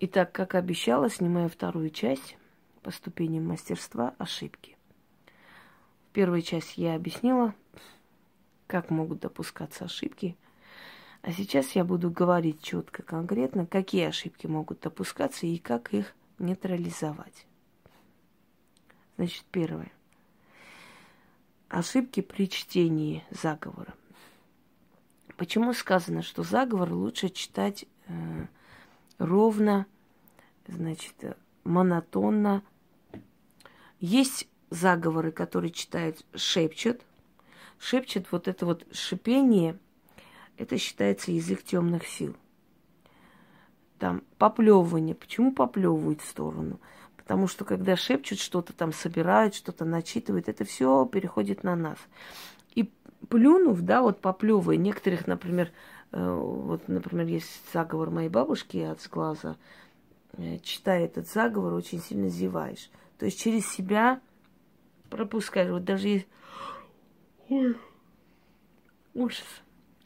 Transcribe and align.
Итак, 0.00 0.32
как 0.32 0.54
обещала, 0.54 1.08
снимаю 1.08 1.48
вторую 1.48 1.90
часть 1.90 2.36
по 2.82 2.90
ступеням 2.90 3.46
мастерства 3.46 4.14
ошибки. 4.18 4.76
В 6.08 6.12
первой 6.12 6.42
части 6.42 6.80
я 6.80 6.96
объяснила, 6.96 7.54
как 8.66 8.90
могут 8.90 9.20
допускаться 9.20 9.84
ошибки. 9.84 10.36
А 11.22 11.32
сейчас 11.32 11.70
я 11.70 11.84
буду 11.84 12.10
говорить 12.10 12.60
четко, 12.60 13.02
конкретно, 13.02 13.66
какие 13.66 14.06
ошибки 14.06 14.46
могут 14.46 14.80
допускаться 14.80 15.46
и 15.46 15.58
как 15.58 15.94
их 15.94 16.12
нейтрализовать. 16.38 17.46
Значит, 19.16 19.44
первое. 19.50 19.92
Ошибки 21.68 22.20
при 22.20 22.48
чтении 22.50 23.24
заговора. 23.30 23.94
Почему 25.36 25.72
сказано, 25.72 26.22
что 26.22 26.42
заговор 26.42 26.92
лучше 26.92 27.28
читать 27.28 27.86
э, 28.06 28.46
ровно, 29.18 29.86
значит, 30.66 31.14
монотонно. 31.64 32.62
Есть 34.00 34.48
заговоры, 34.70 35.32
которые 35.32 35.70
читают 35.70 36.24
шепчет. 36.34 37.02
Шепчет 37.78 38.30
вот 38.30 38.48
это 38.48 38.66
вот 38.66 38.86
шипение, 38.92 39.78
это 40.56 40.78
считается 40.78 41.32
язык 41.32 41.62
темных 41.62 42.06
сил. 42.06 42.36
Там 43.98 44.22
поплевывание. 44.38 45.14
Почему 45.14 45.52
поплевывают 45.52 46.20
в 46.20 46.28
сторону? 46.28 46.80
Потому 47.16 47.46
что 47.48 47.64
когда 47.64 47.96
шепчут 47.96 48.38
что-то 48.38 48.72
там, 48.72 48.92
собирают, 48.92 49.54
что-то 49.54 49.84
начитывают, 49.84 50.48
это 50.48 50.64
все 50.64 51.06
переходит 51.06 51.62
на 51.62 51.74
нас. 51.74 51.98
И 52.74 52.92
плюнув, 53.28 53.80
да, 53.80 54.02
вот 54.02 54.20
поплевывая, 54.20 54.76
некоторых, 54.76 55.26
например, 55.26 55.72
вот, 56.14 56.86
например, 56.86 57.26
есть 57.26 57.72
заговор 57.72 58.10
моей 58.10 58.28
бабушки 58.28 58.78
от 58.78 59.00
сглаза, 59.00 59.56
э, 60.34 60.58
читая 60.58 61.06
этот 61.06 61.28
заговор, 61.28 61.74
очень 61.74 62.00
сильно 62.00 62.28
зеваешь. 62.28 62.88
То 63.18 63.26
есть 63.26 63.40
через 63.40 63.68
себя 63.68 64.20
пропускаешь. 65.10 65.70
Вот 65.70 65.84
даже 65.84 66.08
есть... 66.08 66.26
Ужас. 69.12 69.44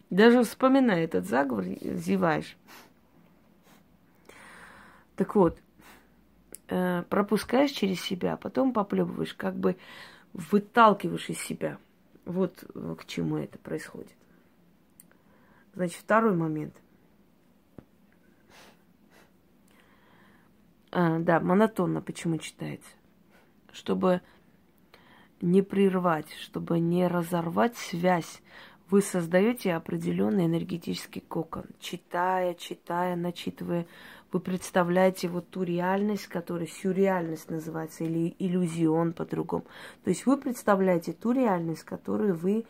Даже 0.09 0.43
вспоминая 0.45 1.05
этот 1.05 1.27
заговор, 1.27 1.65
зеваешь. 1.65 2.57
Так 5.17 5.35
вот, 5.35 5.59
э, 6.69 7.03
пропускаешь 7.11 7.71
через 7.73 8.01
себя, 8.01 8.39
потом 8.39 8.73
поплевываешь, 8.73 9.35
как 9.35 9.57
бы 9.57 9.77
выталкиваешь 10.33 11.29
из 11.29 11.41
себя. 11.41 11.79
Вот 12.25 12.65
к 12.99 13.05
чему 13.07 13.37
это 13.37 13.59
происходит. 13.59 14.18
Значит, 15.79 16.01
второй 16.01 16.35
момент. 16.35 16.75
А, 20.91 21.21
да, 21.21 21.39
монотонно 21.39 22.03
почему 22.03 22.39
читается. 22.39 22.91
Чтобы 23.71 24.21
не 25.41 25.63
прервать, 25.63 26.33
чтобы 26.41 26.81
не 26.81 27.07
разорвать 27.07 27.77
связь, 27.77 28.43
вы 28.91 29.03
создаете 29.03 29.73
определенный 29.75 30.47
энергетический 30.47 31.21
кокон. 31.21 31.67
Читая, 31.79 32.55
читая, 32.55 33.15
начитывая, 33.15 33.87
вы 34.33 34.41
представляете 34.41 35.29
вот 35.29 35.49
ту 35.49 35.63
реальность, 35.63 36.27
которая 36.27 36.67
сюрреальность 36.67 37.51
называется, 37.51 38.03
или 38.03 38.35
иллюзион 38.41 39.13
по-другому. 39.13 39.67
То 40.03 40.11
есть 40.11 40.27
вы 40.27 40.39
представляете 40.39 41.13
ту 41.13 41.31
реальность, 41.31 41.85
которую 41.85 42.35
вы 42.35 42.67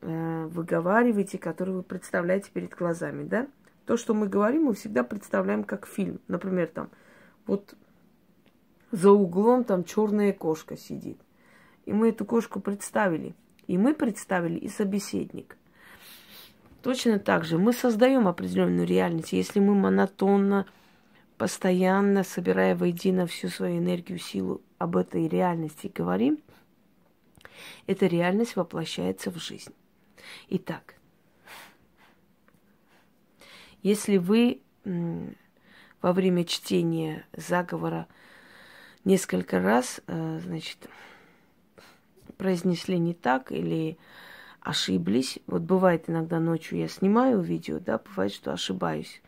выговариваете, 0.00 1.38
который 1.38 1.74
вы 1.74 1.82
представляете 1.82 2.50
перед 2.52 2.70
глазами, 2.70 3.24
да? 3.24 3.46
То, 3.86 3.96
что 3.96 4.14
мы 4.14 4.28
говорим, 4.28 4.64
мы 4.64 4.74
всегда 4.74 5.04
представляем 5.04 5.64
как 5.64 5.86
фильм. 5.86 6.20
Например, 6.28 6.68
там, 6.68 6.90
вот 7.46 7.74
за 8.92 9.10
углом 9.10 9.64
там 9.64 9.84
черная 9.84 10.32
кошка 10.32 10.76
сидит. 10.76 11.20
И 11.86 11.92
мы 11.92 12.10
эту 12.10 12.24
кошку 12.24 12.60
представили. 12.60 13.34
И 13.66 13.78
мы 13.78 13.94
представили 13.94 14.58
и 14.58 14.68
собеседник. 14.68 15.56
Точно 16.82 17.18
так 17.18 17.44
же 17.44 17.58
мы 17.58 17.72
создаем 17.72 18.26
определенную 18.26 18.86
реальность. 18.86 19.32
Если 19.32 19.60
мы 19.60 19.74
монотонно, 19.74 20.66
постоянно, 21.36 22.22
собирая 22.22 22.74
воедино 22.74 23.26
всю 23.26 23.48
свою 23.48 23.78
энергию, 23.78 24.18
силу 24.18 24.62
об 24.78 24.96
этой 24.96 25.28
реальности 25.28 25.92
говорим, 25.94 26.38
эта 27.86 28.06
реальность 28.06 28.56
воплощается 28.56 29.30
в 29.30 29.36
жизнь. 29.36 29.72
Итак, 30.48 30.94
если 33.82 34.16
вы 34.16 34.60
во 36.02 36.12
время 36.12 36.44
чтения 36.44 37.26
заговора 37.36 38.06
несколько 39.04 39.60
раз, 39.60 40.00
э, 40.06 40.40
значит, 40.42 40.88
произнесли 42.36 42.98
не 42.98 43.14
так 43.14 43.52
или 43.52 43.98
ошиблись. 44.60 45.38
Вот 45.46 45.62
бывает 45.62 46.08
иногда 46.08 46.38
ночью 46.38 46.78
я 46.78 46.88
снимаю 46.88 47.40
видео, 47.40 47.78
да, 47.78 47.98
бывает, 47.98 48.32
что 48.32 48.52
ошибаюсь. 48.52 49.22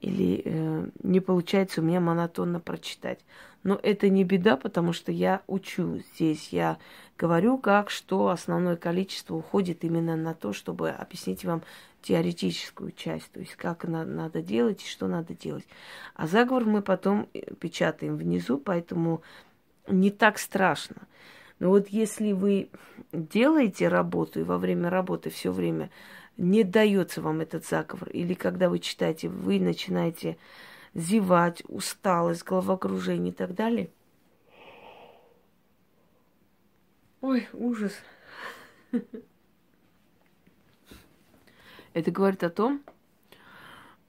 Или 0.00 0.42
э, 0.44 0.88
не 1.02 1.20
получается 1.20 1.80
у 1.80 1.84
меня 1.84 2.00
монотонно 2.00 2.60
прочитать. 2.60 3.20
Но 3.62 3.78
это 3.82 4.08
не 4.08 4.24
беда, 4.24 4.56
потому 4.56 4.92
что 4.92 5.12
я 5.12 5.42
учу 5.46 5.98
здесь. 6.14 6.48
Я 6.50 6.78
говорю, 7.18 7.58
как, 7.58 7.90
что 7.90 8.28
основное 8.28 8.76
количество 8.76 9.34
уходит 9.34 9.84
именно 9.84 10.16
на 10.16 10.32
то, 10.32 10.54
чтобы 10.54 10.90
объяснить 10.90 11.44
вам 11.44 11.62
теоретическую 12.02 12.92
часть, 12.92 13.30
то 13.30 13.40
есть 13.40 13.56
как 13.56 13.84
на, 13.84 14.04
надо 14.06 14.40
делать 14.40 14.82
и 14.82 14.88
что 14.88 15.06
надо 15.06 15.34
делать. 15.34 15.66
А 16.14 16.26
заговор 16.26 16.64
мы 16.64 16.80
потом 16.80 17.28
э, 17.34 17.54
печатаем 17.54 18.16
внизу, 18.16 18.56
поэтому 18.56 19.22
не 19.86 20.10
так 20.10 20.38
страшно. 20.38 20.96
Но 21.58 21.68
вот 21.68 21.88
если 21.88 22.32
вы 22.32 22.70
делаете 23.12 23.88
работу 23.88 24.40
и 24.40 24.44
во 24.44 24.56
время 24.56 24.88
работы 24.88 25.28
все 25.28 25.52
время 25.52 25.90
не 26.40 26.64
дается 26.64 27.20
вам 27.20 27.40
этот 27.40 27.66
заговор, 27.66 28.08
или 28.08 28.32
когда 28.32 28.70
вы 28.70 28.78
читаете, 28.78 29.28
вы 29.28 29.60
начинаете 29.60 30.38
зевать, 30.94 31.62
усталость, 31.68 32.44
головокружение 32.44 33.32
и 33.32 33.34
так 33.34 33.54
далее. 33.54 33.90
Ой, 37.20 37.46
ужас. 37.52 37.92
Это 41.92 42.10
говорит 42.10 42.42
о 42.42 42.48
том, 42.48 42.82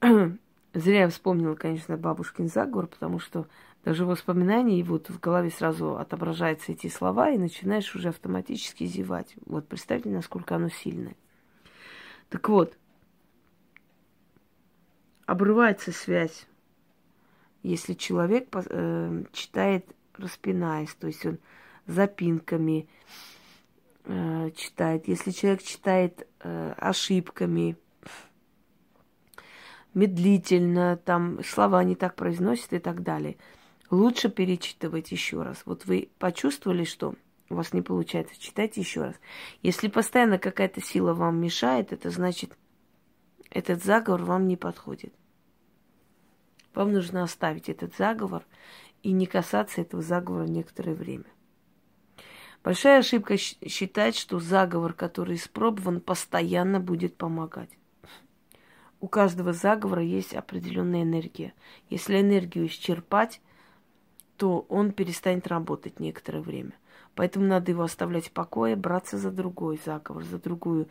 зря 0.72 1.00
я 1.00 1.08
вспомнила, 1.10 1.54
конечно, 1.54 1.98
бабушкин 1.98 2.48
заговор, 2.48 2.86
потому 2.86 3.18
что 3.18 3.46
даже 3.84 4.06
в 4.06 4.08
воспоминании 4.08 4.82
вот 4.82 5.10
в 5.10 5.20
голове 5.20 5.50
сразу 5.50 5.98
отображаются 5.98 6.72
эти 6.72 6.86
слова, 6.86 7.30
и 7.30 7.36
начинаешь 7.36 7.94
уже 7.94 8.08
автоматически 8.08 8.84
зевать. 8.84 9.34
Вот 9.44 9.68
представьте, 9.68 10.08
насколько 10.08 10.56
оно 10.56 10.70
сильное. 10.70 11.14
Так 12.32 12.48
вот, 12.48 12.76
обрывается 15.26 15.92
связь 15.92 16.46
если 17.62 17.94
человек 17.94 18.48
э, 18.52 19.24
читает 19.32 19.86
распинаясь, 20.14 20.94
то 20.94 21.06
есть 21.06 21.24
он 21.24 21.38
запинками 21.86 22.88
э, 24.04 24.50
читает, 24.56 25.08
если 25.08 25.30
человек 25.30 25.62
читает 25.62 26.26
э, 26.40 26.74
ошибками, 26.76 27.76
медлительно, 29.94 30.96
там 30.96 31.42
слова 31.44 31.84
не 31.84 31.94
так 31.94 32.16
произносит 32.16 32.72
и 32.72 32.78
так 32.78 33.02
далее, 33.02 33.36
лучше 33.90 34.28
перечитывать 34.28 35.12
еще 35.12 35.42
раз. 35.42 35.62
Вот 35.64 35.84
вы 35.84 36.08
почувствовали, 36.18 36.84
что 36.84 37.14
у 37.52 37.56
вас 37.56 37.72
не 37.72 37.82
получается, 37.82 38.40
читайте 38.40 38.80
еще 38.80 39.02
раз. 39.02 39.14
Если 39.62 39.88
постоянно 39.88 40.38
какая-то 40.38 40.80
сила 40.80 41.12
вам 41.12 41.40
мешает, 41.40 41.92
это 41.92 42.10
значит, 42.10 42.56
этот 43.50 43.84
заговор 43.84 44.22
вам 44.22 44.48
не 44.48 44.56
подходит. 44.56 45.14
Вам 46.74 46.92
нужно 46.92 47.22
оставить 47.22 47.68
этот 47.68 47.94
заговор 47.96 48.44
и 49.02 49.12
не 49.12 49.26
касаться 49.26 49.82
этого 49.82 50.02
заговора 50.02 50.44
некоторое 50.44 50.94
время. 50.94 51.26
Большая 52.64 53.00
ошибка 53.00 53.36
считать, 53.36 54.16
что 54.16 54.38
заговор, 54.38 54.94
который 54.94 55.36
испробован, 55.36 56.00
постоянно 56.00 56.80
будет 56.80 57.16
помогать. 57.16 57.70
У 59.00 59.08
каждого 59.08 59.52
заговора 59.52 60.02
есть 60.02 60.32
определенная 60.32 61.02
энергия. 61.02 61.54
Если 61.90 62.20
энергию 62.20 62.66
исчерпать, 62.66 63.40
то 64.36 64.60
он 64.68 64.92
перестанет 64.92 65.48
работать 65.48 65.98
некоторое 66.00 66.40
время. 66.40 66.72
Поэтому 67.14 67.46
надо 67.46 67.70
его 67.70 67.82
оставлять 67.82 68.28
в 68.28 68.32
покое, 68.32 68.76
браться 68.76 69.18
за 69.18 69.30
другой 69.30 69.78
заговор, 69.84 70.24
за 70.24 70.38
другую, 70.38 70.88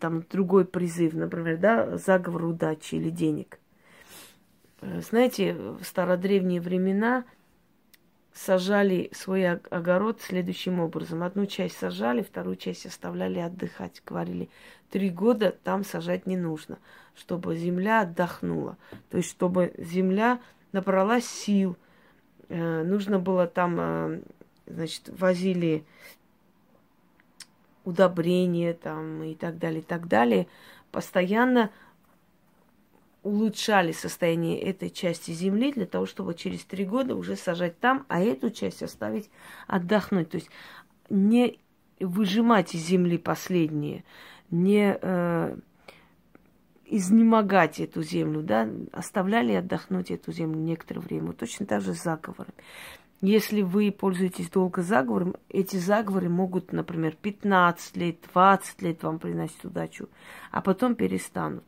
там, 0.00 0.22
другой 0.30 0.64
призыв, 0.64 1.12
например, 1.14 1.58
да, 1.58 1.98
заговор 1.98 2.46
удачи 2.46 2.94
или 2.94 3.10
денег– 3.10 3.58
Э, 4.80 5.00
знаете, 5.00 5.54
в 5.54 5.82
стародревние 5.84 6.60
времена 6.60 7.24
сажали 8.32 9.10
свой 9.14 9.48
огород 9.48 10.20
следующим 10.20 10.80
образом. 10.80 11.22
Одну 11.22 11.46
часть 11.46 11.78
сажали, 11.78 12.22
вторую 12.22 12.56
часть 12.56 12.84
оставляли 12.86 13.38
отдыхать. 13.38 14.02
Говорили, 14.04 14.50
три 14.90 15.10
года 15.10 15.56
там 15.64 15.84
сажать 15.84 16.26
не 16.26 16.36
нужно, 16.36 16.78
чтобы 17.14 17.56
земля 17.56 18.02
отдохнула. 18.02 18.76
То 19.10 19.16
есть, 19.16 19.30
чтобы 19.30 19.72
земля 19.78 20.40
набралась 20.72 21.26
сил, 21.26 21.76
э, 22.48 22.82
нужно 22.82 23.18
было 23.18 23.46
там, 23.46 23.76
э, 23.78 24.20
значит, 24.66 25.08
возили 25.08 25.84
удобрения 27.84 28.74
там 28.74 29.22
и 29.22 29.34
так 29.34 29.58
далее, 29.58 29.80
и 29.80 29.84
так 29.84 30.08
далее, 30.08 30.48
постоянно 30.90 31.70
улучшали 33.22 33.92
состояние 33.92 34.60
этой 34.60 34.88
части 34.90 35.32
земли 35.32 35.72
для 35.72 35.86
того, 35.86 36.06
чтобы 36.06 36.34
через 36.34 36.64
три 36.64 36.84
года 36.84 37.16
уже 37.16 37.36
сажать 37.36 37.78
там, 37.80 38.06
а 38.08 38.20
эту 38.20 38.50
часть 38.50 38.82
оставить 38.82 39.30
отдохнуть. 39.66 40.30
То 40.30 40.36
есть 40.36 40.50
не 41.10 41.58
выжимать 41.98 42.74
из 42.74 42.86
земли 42.86 43.18
последнее, 43.18 44.04
не 44.50 44.96
э, 45.00 45.56
изнемогать 46.84 47.80
эту 47.80 48.02
землю, 48.02 48.42
да, 48.42 48.68
оставляли 48.92 49.52
отдохнуть 49.52 50.10
эту 50.10 50.32
землю 50.32 50.60
некоторое 50.60 51.00
время. 51.00 51.32
точно 51.32 51.66
так 51.66 51.82
же 51.82 51.94
с 51.94 52.02
заговорами. 52.02 52.54
Если 53.22 53.62
вы 53.62 53.90
пользуетесь 53.92 54.50
долго 54.50 54.82
заговором, 54.82 55.36
эти 55.48 55.76
заговоры 55.76 56.28
могут, 56.28 56.72
например, 56.72 57.16
15 57.20 57.96
лет, 57.96 58.16
20 58.32 58.82
лет 58.82 59.02
вам 59.02 59.18
приносить 59.18 59.64
удачу, 59.64 60.08
а 60.50 60.60
потом 60.60 60.94
перестанут. 60.94 61.64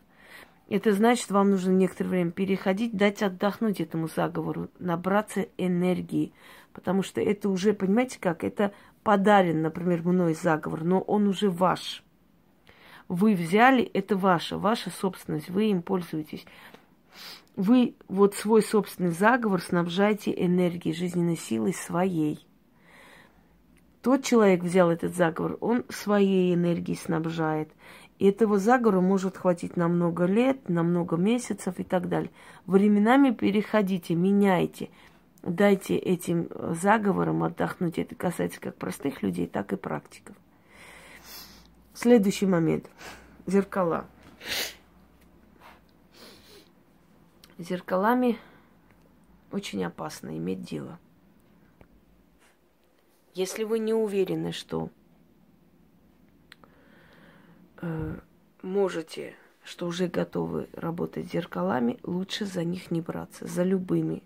Это 0.69 0.93
значит, 0.93 1.31
вам 1.31 1.51
нужно 1.51 1.71
некоторое 1.71 2.11
время 2.11 2.31
переходить, 2.31 2.95
дать 2.95 3.23
отдохнуть 3.23 3.81
этому 3.81 4.09
заговору, 4.09 4.69
набраться 4.79 5.49
энергии. 5.57 6.35
Потому 6.75 7.03
что 7.03 7.23
это 7.23 7.49
уже, 7.49 7.73
понимаете 7.73 8.19
как, 8.21 8.45
это 8.45 8.75
подарен, 9.03 9.63
например, 9.63 10.03
мной 10.03 10.35
заговор, 10.35 10.85
но 10.85 11.01
он 11.01 11.27
уже 11.27 11.49
ваш. 11.49 12.05
Вы 13.09 13.35
взяли, 13.35 13.83
это 13.83 14.17
ваше, 14.17 14.59
ваша 14.59 14.91
собственность, 14.91 15.49
вы 15.49 15.71
им 15.71 15.81
пользуетесь. 15.81 16.45
Вы 17.59 17.97
вот 18.07 18.37
свой 18.37 18.63
собственный 18.63 19.11
заговор 19.11 19.61
снабжаете 19.61 20.33
энергией, 20.33 20.95
жизненной 20.95 21.37
силой 21.37 21.75
своей. 21.75 22.47
Тот 24.01 24.23
человек 24.23 24.63
взял 24.63 24.93
этот 24.93 25.17
заговор, 25.17 25.59
он 25.61 25.85
своей 25.89 26.55
энергией 26.55 26.97
снабжает. 26.97 27.73
И 28.21 28.29
этого 28.29 28.59
заговора 28.59 29.01
может 29.01 29.39
хватить 29.39 29.77
на 29.77 29.89
много 29.89 30.27
лет, 30.27 30.69
на 30.69 30.85
много 30.85 31.17
месяцев 31.17 31.75
и 31.79 31.83
так 31.83 32.09
далее. 32.09 32.31
Временами 32.67 33.33
переходите, 33.33 34.15
меняйте. 34.15 34.91
Дайте 35.43 35.97
этим 35.97 36.49
заговорам 36.81 37.43
отдохнуть. 37.43 37.99
Это 37.99 38.15
касается 38.15 38.61
как 38.61 38.77
простых 38.77 39.21
людей, 39.25 39.49
так 39.49 39.73
и 39.73 39.77
практиков. 39.77 40.37
Следующий 41.93 42.47
момент. 42.47 42.89
Зеркала. 43.47 44.07
Зеркалами 47.59 48.39
очень 49.51 49.85
опасно 49.85 50.37
иметь 50.39 50.63
дело. 50.63 51.01
Если 53.35 53.65
вы 53.65 53.81
не 53.81 53.93
уверены, 53.93 54.53
что 54.53 54.91
э, 57.83 58.19
можете, 58.63 59.35
что 59.65 59.89
уже 59.89 60.07
готовы 60.07 60.69
работать 60.73 61.33
зеркалами, 61.33 61.99
лучше 62.05 62.47
за 62.47 62.63
них 62.63 62.93
не 62.93 63.01
браться, 63.01 63.49
за 63.49 63.65
любыми, 63.65 64.23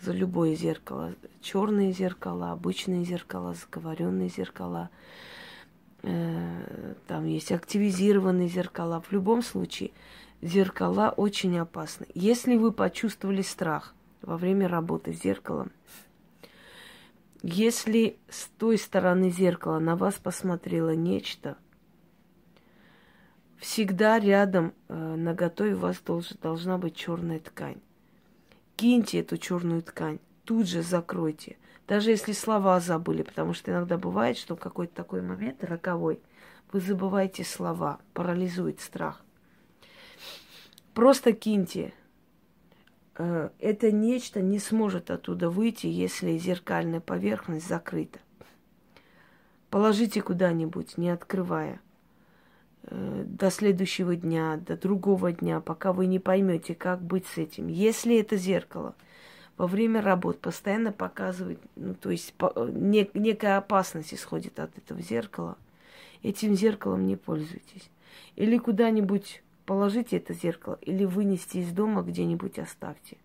за 0.00 0.12
любое 0.12 0.54
зеркало. 0.54 1.16
Черные 1.40 1.90
зеркала, 1.90 2.52
обычные 2.52 3.04
зеркала, 3.04 3.54
заговоренные 3.54 4.28
зеркала. 4.28 4.90
Э, 6.02 6.94
там 7.08 7.26
есть 7.26 7.50
активизированные 7.50 8.48
зеркала. 8.48 9.00
В 9.00 9.10
любом 9.10 9.42
случае, 9.42 9.90
зеркала 10.42 11.10
очень 11.16 11.58
опасны. 11.58 12.06
Если 12.14 12.56
вы 12.56 12.72
почувствовали 12.72 13.42
страх 13.42 13.94
во 14.22 14.36
время 14.36 14.68
работы 14.68 15.12
с 15.12 15.22
зеркалом, 15.22 15.70
если 17.42 18.18
с 18.28 18.48
той 18.58 18.78
стороны 18.78 19.30
зеркала 19.30 19.78
на 19.78 19.96
вас 19.96 20.14
посмотрело 20.14 20.94
нечто– 20.94 21.56
Всегда 23.58 24.20
рядом 24.20 24.72
э, 24.88 24.94
на 24.94 25.34
готове 25.34 25.74
у 25.74 25.78
вас 25.78 25.98
долж, 25.98 26.28
должна 26.40 26.78
быть 26.78 26.94
черная 26.94 27.40
ткань. 27.40 27.80
Киньте 28.76 29.18
эту 29.18 29.36
черную 29.36 29.82
ткань, 29.82 30.20
тут 30.44 30.68
же 30.68 30.82
закройте. 30.82 31.56
Даже 31.88 32.10
если 32.10 32.32
слова 32.32 32.78
забыли, 32.78 33.22
потому 33.22 33.54
что 33.54 33.72
иногда 33.72 33.98
бывает, 33.98 34.36
что 34.36 34.54
в 34.54 34.60
какой-то 34.60 34.94
такой 34.94 35.22
момент 35.22 35.64
роковой 35.64 36.20
вы 36.70 36.80
забываете 36.80 37.42
слова, 37.42 37.98
парализует 38.14 38.80
страх. 38.80 39.24
Просто 40.98 41.32
киньте. 41.32 41.94
Э, 43.16 43.50
это 43.60 43.92
нечто 43.92 44.42
не 44.42 44.58
сможет 44.58 45.10
оттуда 45.10 45.48
выйти, 45.48 45.86
если 45.86 46.36
зеркальная 46.38 47.00
поверхность 47.00 47.68
закрыта. 47.68 48.18
Положите 49.70 50.20
куда-нибудь, 50.22 50.98
не 50.98 51.10
открывая– 51.10 51.80
Э, 52.90 53.24
до 53.26 53.50
следующего 53.50 54.16
дня, 54.16 54.56
до 54.56 54.76
другого 54.76 55.32
дня, 55.32 55.60
пока 55.60 55.92
вы 55.92 56.06
не 56.06 56.18
поймете, 56.18 56.74
как 56.74 57.02
быть 57.02 57.26
с 57.26 57.36
этим. 57.36 57.68
Если 57.68 58.18
это 58.18 58.36
зеркало 58.36 58.94
во 59.56 59.66
время 59.66 60.00
работ 60.00 60.40
постоянно 60.40 60.92
показывает, 60.92 61.60
ну, 61.76 61.94
то 61.94 62.10
есть 62.10 62.32
по, 62.34 62.52
не, 62.70 63.10
некая 63.12 63.58
опасность 63.58 64.14
исходит 64.14 64.58
от 64.58 64.76
этого 64.78 65.02
зеркала, 65.02 65.58
этим 66.22 66.54
зеркалом 66.54 67.06
не 67.06 67.16
пользуйтесь. 67.16 67.90
Или 68.36 68.56
куда-нибудь 68.56 69.42
положите 69.68 70.16
это 70.16 70.32
зеркало, 70.32 70.78
или 70.80 71.04
вынести 71.04 71.58
из 71.58 71.70
дома 71.72 72.00
где-нибудь 72.00 72.58
оставьте. 72.58 73.18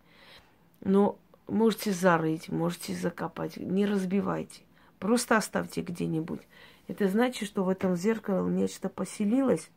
Но 0.81 1.17
можете 1.47 1.93
зарыть, 1.93 2.49
можете 2.49 2.93
закопать, 2.93 3.55
не 3.55 3.85
разбивайте. 3.85 4.63
Просто 4.99 5.37
оставьте 5.37 5.81
где-нибудь. 5.81 6.41
Это 6.89 7.07
значит, 7.07 7.47
что 7.47 7.63
в 7.63 7.69
этом 7.69 7.95
зеркале 7.95 8.41
нечто 8.51 8.89
поселилось, 8.89 9.69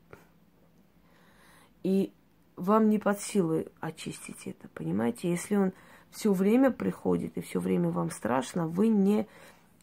и 1.84 2.12
вам 2.56 2.88
не 2.90 2.98
под 2.98 3.20
силу 3.20 3.62
очистить 3.78 4.48
это, 4.48 4.66
понимаете? 4.74 5.30
Если 5.30 5.54
он 5.54 5.72
все 6.10 6.32
время 6.32 6.72
приходит 6.72 7.38
и 7.38 7.42
все 7.42 7.60
время 7.60 7.90
вам 7.90 8.10
страшно, 8.10 8.66
вы 8.66 8.88
не 8.88 9.28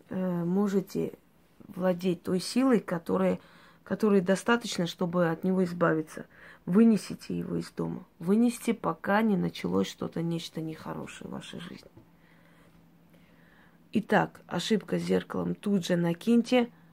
э, 0.10 0.44
можете 0.44 1.14
владеть 1.66 2.24
той 2.24 2.42
силой, 2.42 2.82
которая, 2.82 3.40
которой 3.86 4.20
достаточно, 4.20 4.86
чтобы 4.86 5.30
от 5.30 5.46
него 5.46 5.64
избавиться. 5.64 6.26
Вынесите 6.66 7.38
его 7.38 7.58
из 7.58 7.70
дома. 7.72 8.06
Вынесите, 8.20 8.74
пока 8.74 9.22
не 9.22 9.36
началось 9.36 9.88
что-то, 9.90 10.22
нечто 10.22 10.62
нехорошее 10.62 11.30
в 11.30 11.34
вашей 11.34 11.60
жизни. 11.60 11.92
Итак, 13.92 14.42
ошибка 14.48 14.98
с 14.98 15.04
зеркалом 15.04 15.56
тут 15.56 15.86
же 15.86 15.96
накиньте– 15.96 16.72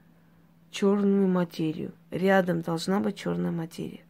черную 0.70 1.28
материю. 1.28 1.92
Рядом 2.10 2.62
должна 2.62 3.00
быть 3.00 3.16
черная 3.16 3.50
материя. 3.50 4.02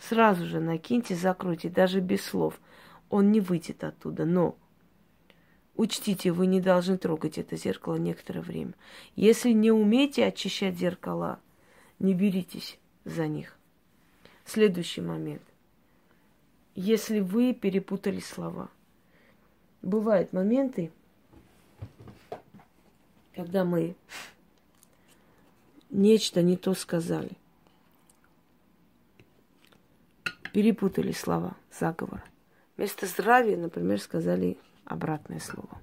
Сразу 0.00 0.46
же 0.46 0.60
накиньте, 0.60 1.14
закройте, 1.14 1.68
даже 1.68 2.00
без 2.00 2.24
слов. 2.24 2.60
Он 3.10 3.30
не 3.30 3.40
выйдет 3.40 3.84
оттуда. 3.84 4.24
Но 4.24 4.56
учтите, 5.76 6.32
вы 6.32 6.46
не 6.46 6.60
должны 6.60 6.98
трогать 6.98 7.38
это 7.38 7.56
зеркало 7.56 7.96
некоторое 7.96 8.40
время. 8.40 8.74
Если 9.16 9.50
не 9.50 9.70
умеете 9.70 10.26
очищать 10.26 10.76
зеркала, 10.76 11.40
не 11.98 12.14
беритесь 12.14 12.78
за 13.04 13.26
них. 13.26 13.57
Следующий 14.48 15.02
момент. 15.02 15.42
Если 16.74 17.20
вы 17.20 17.52
перепутали 17.52 18.18
слова. 18.18 18.70
Бывают 19.82 20.32
моменты, 20.32 20.90
когда 23.34 23.66
мы 23.66 23.94
нечто 25.90 26.40
не 26.40 26.56
то 26.56 26.72
сказали. 26.72 27.32
Перепутали 30.54 31.12
слова, 31.12 31.54
заговор. 31.70 32.24
Вместо 32.78 33.04
здравия, 33.04 33.58
например, 33.58 34.00
сказали 34.00 34.56
обратное 34.86 35.40
слово. 35.40 35.78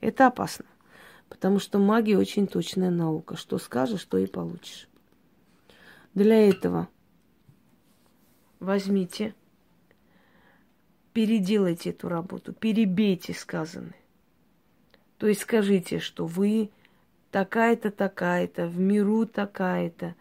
Это 0.00 0.26
опасно, 0.26 0.66
потому 1.28 1.60
что 1.60 1.78
магия 1.78 2.18
очень 2.18 2.48
точная 2.48 2.90
наука. 2.90 3.36
Что 3.36 3.58
скажешь, 3.58 4.04
то 4.06 4.18
и 4.18 4.26
получишь. 4.26 4.88
Для 6.14 6.48
этого 6.48 6.88
возьмите, 8.60 9.34
переделайте 11.12 11.90
эту 11.90 12.08
работу, 12.08 12.52
перебейте 12.52 13.32
сказанное. 13.32 13.94
То 15.18 15.26
есть 15.26 15.42
скажите, 15.42 15.98
что 15.98 16.26
вы 16.26 16.70
такая-то, 17.30 17.90
такая-то, 17.90 18.66
в 18.66 18.78
миру 18.78 19.26
такая-то. 19.26 20.14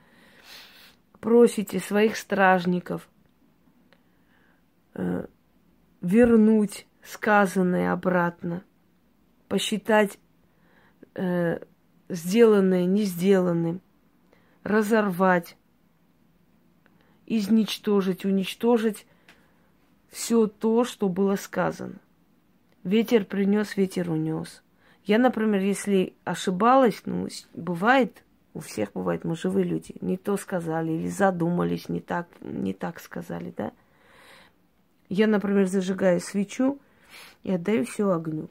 Просите 1.20 1.80
своих 1.80 2.18
стражников 2.18 3.10
э, 4.94 5.26
вернуть 6.02 6.88
сказанное 7.04 7.92
обратно, 7.92 8.64
посчитать 9.48 10.20
э, 11.16 11.60
сделанное 12.10 12.86
не 12.86 13.04
сделанным, 13.04 13.82
разорвать, 14.64 15.58
изничтожить, 17.26 18.26
уничтожить 18.26 19.06
все 20.10 20.48
то, 20.48 20.84
что 20.84 21.10
было 21.10 21.36
сказано. 21.36 21.96
Ветер 22.84 23.26
принес, 23.26 23.78
ветер 23.78 24.10
унес. 24.10 24.62
Я, 25.04 25.20
например, 25.20 25.62
если 25.62 26.14
ошибалась, 26.24 27.02
ну, 27.06 27.28
бывает, 27.54 28.24
у 28.54 28.60
всех 28.60 28.92
бывает, 28.94 29.24
мы 29.24 29.36
живые 29.36 29.66
люди, 29.66 29.96
не 30.02 30.18
то 30.18 30.38
сказали 30.38 30.92
или 30.92 31.08
задумались, 31.10 31.90
не 31.90 32.00
так, 32.00 32.28
не 32.42 32.74
так 32.74 33.00
сказали, 33.00 33.54
да. 33.56 33.72
Я, 35.10 35.28
например, 35.28 35.68
зажигаю 35.68 36.20
свечу 36.20 36.80
и 37.44 37.52
отдаю 37.52 37.86
все 37.86 38.10
огню. 38.10 38.50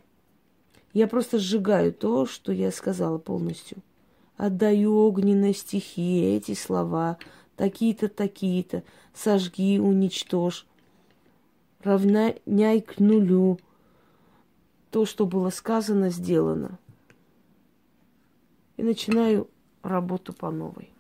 Я 0.92 1.08
просто 1.08 1.38
сжигаю 1.38 1.92
то, 1.92 2.26
что 2.26 2.52
я 2.52 2.70
сказала 2.70 3.18
полностью. 3.18 3.78
Отдаю 4.36 4.96
огненной 4.96 5.54
стихии 5.54 6.36
эти 6.36 6.54
слова, 6.54 7.18
такие-то, 7.56 8.08
такие-то, 8.08 8.82
сожги, 9.12 9.78
уничтожь, 9.78 10.66
равняй 11.82 12.80
к 12.80 12.98
нулю. 12.98 13.58
То, 14.90 15.06
что 15.06 15.26
было 15.26 15.50
сказано, 15.50 16.10
сделано. 16.10 16.78
И 18.76 18.82
начинаю 18.82 19.48
работу 19.82 20.32
по 20.32 20.50
новой. 20.50 20.90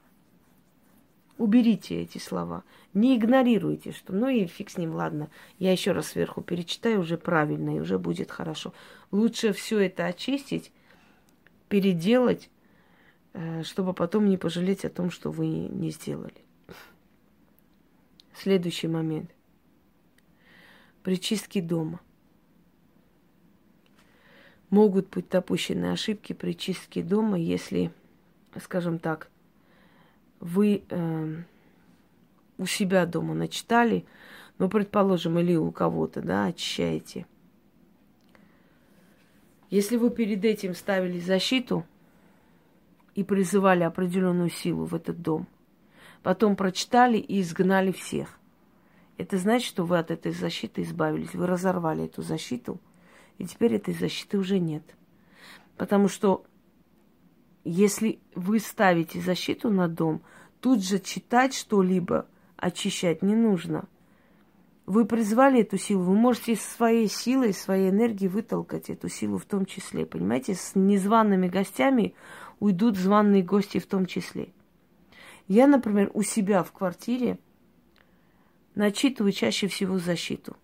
Уберите 1.36 2.00
эти 2.00 2.18
слова. 2.18 2.62
Не 2.92 3.16
игнорируйте, 3.16 3.90
что 3.90 4.12
ну 4.12 4.28
и 4.28 4.46
фиг 4.46 4.70
с 4.70 4.76
ним, 4.76 4.94
ладно. 4.94 5.30
Я 5.58 5.72
еще 5.72 5.90
раз 5.92 6.08
сверху 6.08 6.42
перечитаю 6.42 7.00
уже 7.00 7.18
правильно, 7.18 7.76
и 7.76 7.80
уже 7.80 7.98
будет 7.98 8.30
хорошо. 8.30 8.72
Лучше 9.10 9.52
все 9.52 9.80
это 9.80 10.06
очистить, 10.06 10.70
переделать, 11.68 12.50
чтобы 13.64 13.94
потом 13.94 14.28
не 14.28 14.36
пожалеть 14.36 14.84
о 14.84 14.90
том, 14.90 15.10
что 15.10 15.30
вы 15.30 15.46
не 15.46 15.90
сделали. 15.90 16.44
Следующий 18.34 18.88
момент. 18.88 19.30
При 21.02 21.20
чистке 21.20 21.60
дома. 21.60 22.00
Могут 24.70 25.08
быть 25.10 25.28
допущены 25.28 25.92
ошибки 25.92 26.32
при 26.32 26.52
чистке 26.52 27.02
дома, 27.02 27.38
если, 27.38 27.92
скажем 28.60 28.98
так, 28.98 29.30
вы 30.40 30.82
э, 30.88 31.42
у 32.58 32.66
себя 32.66 33.06
дома 33.06 33.34
начитали, 33.34 34.04
ну, 34.58 34.68
предположим, 34.68 35.38
или 35.38 35.54
у 35.54 35.70
кого-то, 35.70 36.22
да, 36.22 36.46
очищаете. 36.46 37.26
Если 39.70 39.96
вы 39.96 40.10
перед 40.10 40.44
этим 40.44 40.74
ставили 40.74 41.20
защиту 41.20 41.84
и 43.14 43.24
призывали 43.24 43.82
определенную 43.82 44.50
силу 44.50 44.84
в 44.84 44.94
этот 44.94 45.20
дом, 45.22 45.46
Потом 46.24 46.56
прочитали 46.56 47.18
и 47.18 47.42
изгнали 47.42 47.92
всех. 47.92 48.40
Это 49.18 49.36
значит, 49.36 49.68
что 49.68 49.84
вы 49.84 49.98
от 49.98 50.10
этой 50.10 50.32
защиты 50.32 50.80
избавились. 50.80 51.34
Вы 51.34 51.46
разорвали 51.46 52.06
эту 52.06 52.22
защиту, 52.22 52.80
и 53.36 53.44
теперь 53.44 53.74
этой 53.74 53.92
защиты 53.92 54.38
уже 54.38 54.58
нет. 54.58 54.82
Потому 55.76 56.08
что 56.08 56.46
если 57.62 58.20
вы 58.34 58.58
ставите 58.58 59.20
защиту 59.20 59.68
на 59.68 59.86
дом, 59.86 60.22
тут 60.60 60.82
же 60.82 60.98
читать 60.98 61.54
что-либо, 61.54 62.26
очищать 62.56 63.20
не 63.20 63.36
нужно. 63.36 63.86
Вы 64.86 65.04
призвали 65.04 65.60
эту 65.60 65.76
силу, 65.76 66.04
вы 66.04 66.14
можете 66.14 66.56
своей 66.56 67.08
силой, 67.08 67.52
своей 67.52 67.90
энергией 67.90 68.28
вытолкать 68.28 68.88
эту 68.88 69.10
силу 69.10 69.36
в 69.36 69.44
том 69.44 69.66
числе. 69.66 70.06
Понимаете, 70.06 70.54
с 70.54 70.74
незваными 70.74 71.48
гостями 71.48 72.14
уйдут 72.64 72.96
званые 72.96 73.42
гости 73.42 73.76
в 73.78 73.86
том 73.86 74.06
числе. 74.06 74.48
Я, 75.48 75.66
например, 75.66 76.10
у 76.14 76.22
себя 76.22 76.62
в 76.62 76.72
квартире 76.72 77.38
начитываю 78.74 79.32
чаще 79.32 79.68
всего 79.68 79.98
защиту. 79.98 80.56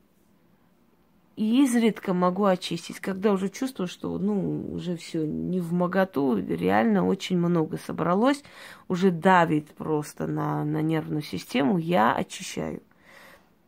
И 1.37 1.62
изредка 1.62 2.14
могу 2.14 2.47
очистить, 2.47 3.00
когда 3.00 3.33
уже 3.33 3.50
чувствую, 3.50 3.87
что 3.87 4.16
ну, 4.16 4.73
уже 4.73 4.97
все 4.97 5.26
не 5.26 5.61
в 5.61 5.75
моготу, 5.75 6.38
реально 6.38 7.07
очень 7.07 7.37
много 7.37 7.76
собралось, 7.76 8.42
уже 8.88 9.11
давит 9.11 9.69
просто 9.75 10.26
на, 10.26 10.64
на 10.64 10.80
нервную 10.80 11.23
систему, 11.23 11.76
я 11.76 12.14
очищаю. 12.14 12.83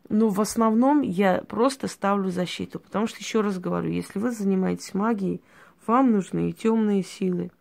Но 0.09 0.29
в 0.29 0.41
основном 0.41 1.01
я 1.01 1.43
просто 1.47 1.87
ставлю 1.87 2.31
защиту, 2.31 2.79
потому 2.79 3.05
что, 3.05 3.19
еще 3.19 3.41
раз 3.41 3.59
говорю, 3.59 3.91
если 3.91 4.17
вы 4.17 4.31
занимаетесь 4.31 4.95
магией, 4.95 5.39
вам 5.85 6.11
нужны 6.11 6.49
и 6.49 6.53
темные 6.53 7.03
силы, 7.03 7.51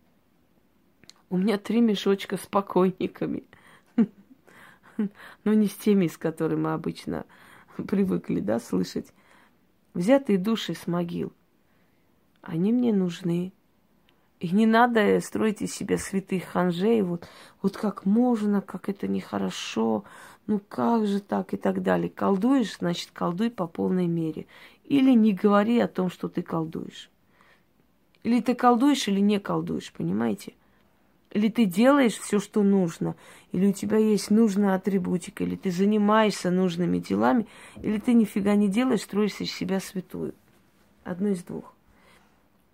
у 1.32 1.38
меня 1.38 1.56
три 1.56 1.80
мешочка 1.80 2.36
с 2.36 2.46
покойниками. 2.46 3.44
Но 5.44 5.54
не 5.54 5.66
с 5.66 5.74
теми, 5.74 6.06
с 6.06 6.18
которыми 6.18 6.60
мы 6.60 6.72
обычно 6.74 7.24
привыкли, 7.88 8.40
да, 8.40 8.60
слышать. 8.60 9.14
Взятые 9.94 10.36
души 10.36 10.74
с 10.74 10.86
могил. 10.86 11.32
Они 12.42 12.70
мне 12.70 12.92
нужны. 12.92 13.54
И 14.40 14.50
не 14.50 14.66
надо 14.66 15.20
строить 15.20 15.62
из 15.62 15.74
себя 15.74 15.96
святых 15.96 16.44
ханжей, 16.44 17.00
вот, 17.00 17.26
вот 17.62 17.78
как 17.78 18.04
можно, 18.04 18.60
как 18.60 18.90
это 18.90 19.08
нехорошо, 19.08 20.04
ну 20.46 20.60
как 20.68 21.06
же 21.06 21.20
так 21.20 21.54
и 21.54 21.56
так 21.56 21.82
далее. 21.82 22.10
Колдуешь, 22.10 22.76
значит, 22.76 23.10
колдуй 23.10 23.50
по 23.50 23.66
полной 23.66 24.06
мере. 24.06 24.46
Или 24.84 25.12
не 25.12 25.32
говори 25.32 25.78
о 25.78 25.88
том, 25.88 26.10
что 26.10 26.28
ты 26.28 26.42
колдуешь. 26.42 27.08
Или 28.22 28.42
ты 28.42 28.54
колдуешь, 28.54 29.08
или 29.08 29.20
не 29.20 29.40
колдуешь, 29.40 29.94
понимаете? 29.94 30.52
Или 31.32 31.48
ты 31.48 31.64
делаешь 31.64 32.18
все, 32.18 32.38
что 32.38 32.62
нужно, 32.62 33.16
или 33.52 33.66
у 33.66 33.72
тебя 33.72 33.96
есть 33.96 34.30
нужная 34.30 34.74
атрибутика, 34.74 35.44
или 35.44 35.56
ты 35.56 35.70
занимаешься 35.70 36.50
нужными 36.50 36.98
делами, 36.98 37.46
или 37.80 37.98
ты 37.98 38.12
нифига 38.12 38.54
не 38.54 38.68
делаешь, 38.68 39.00
строишь 39.00 39.40
из 39.40 39.50
себя 39.50 39.80
святую. 39.80 40.34
Одно 41.04 41.28
из 41.28 41.42
двух. 41.42 41.74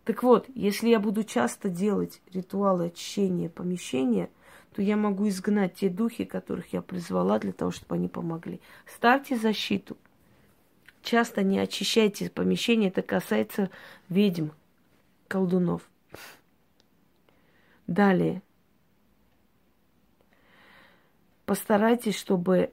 Так 0.05 0.25
вот, 0.25 0.47
если 0.55 0.89
я 0.89 0.99
буду 0.99 1.23
часто 1.23 1.69
делать 1.69 2.21
ритуалы 2.33 2.87
очищения 2.87 3.49
помещения, 3.49 4.29
то 4.75 4.83
я 4.83 4.97
могу 4.97 5.29
изгнать 5.29 5.75
те 5.75 5.89
духи, 5.89 6.25
которых 6.25 6.73
я 6.73 6.83
призвала 6.83 7.39
для 7.39 7.53
того, 7.53 7.71
чтобы 7.71 7.95
они 7.95 8.09
помогли. 8.09 8.61
Ставьте 8.87 9.37
защиту. 9.37 9.97
Часто 11.03 11.43
не 11.43 11.61
очищайте 11.61 12.29
помещение, 12.29 12.89
это 12.89 13.03
касается 13.03 13.71
ведьм, 14.09 14.49
колдунов. 15.29 15.89
Далее. 17.87 18.43
Постарайтесь, 21.49 22.15
чтобы 22.15 22.73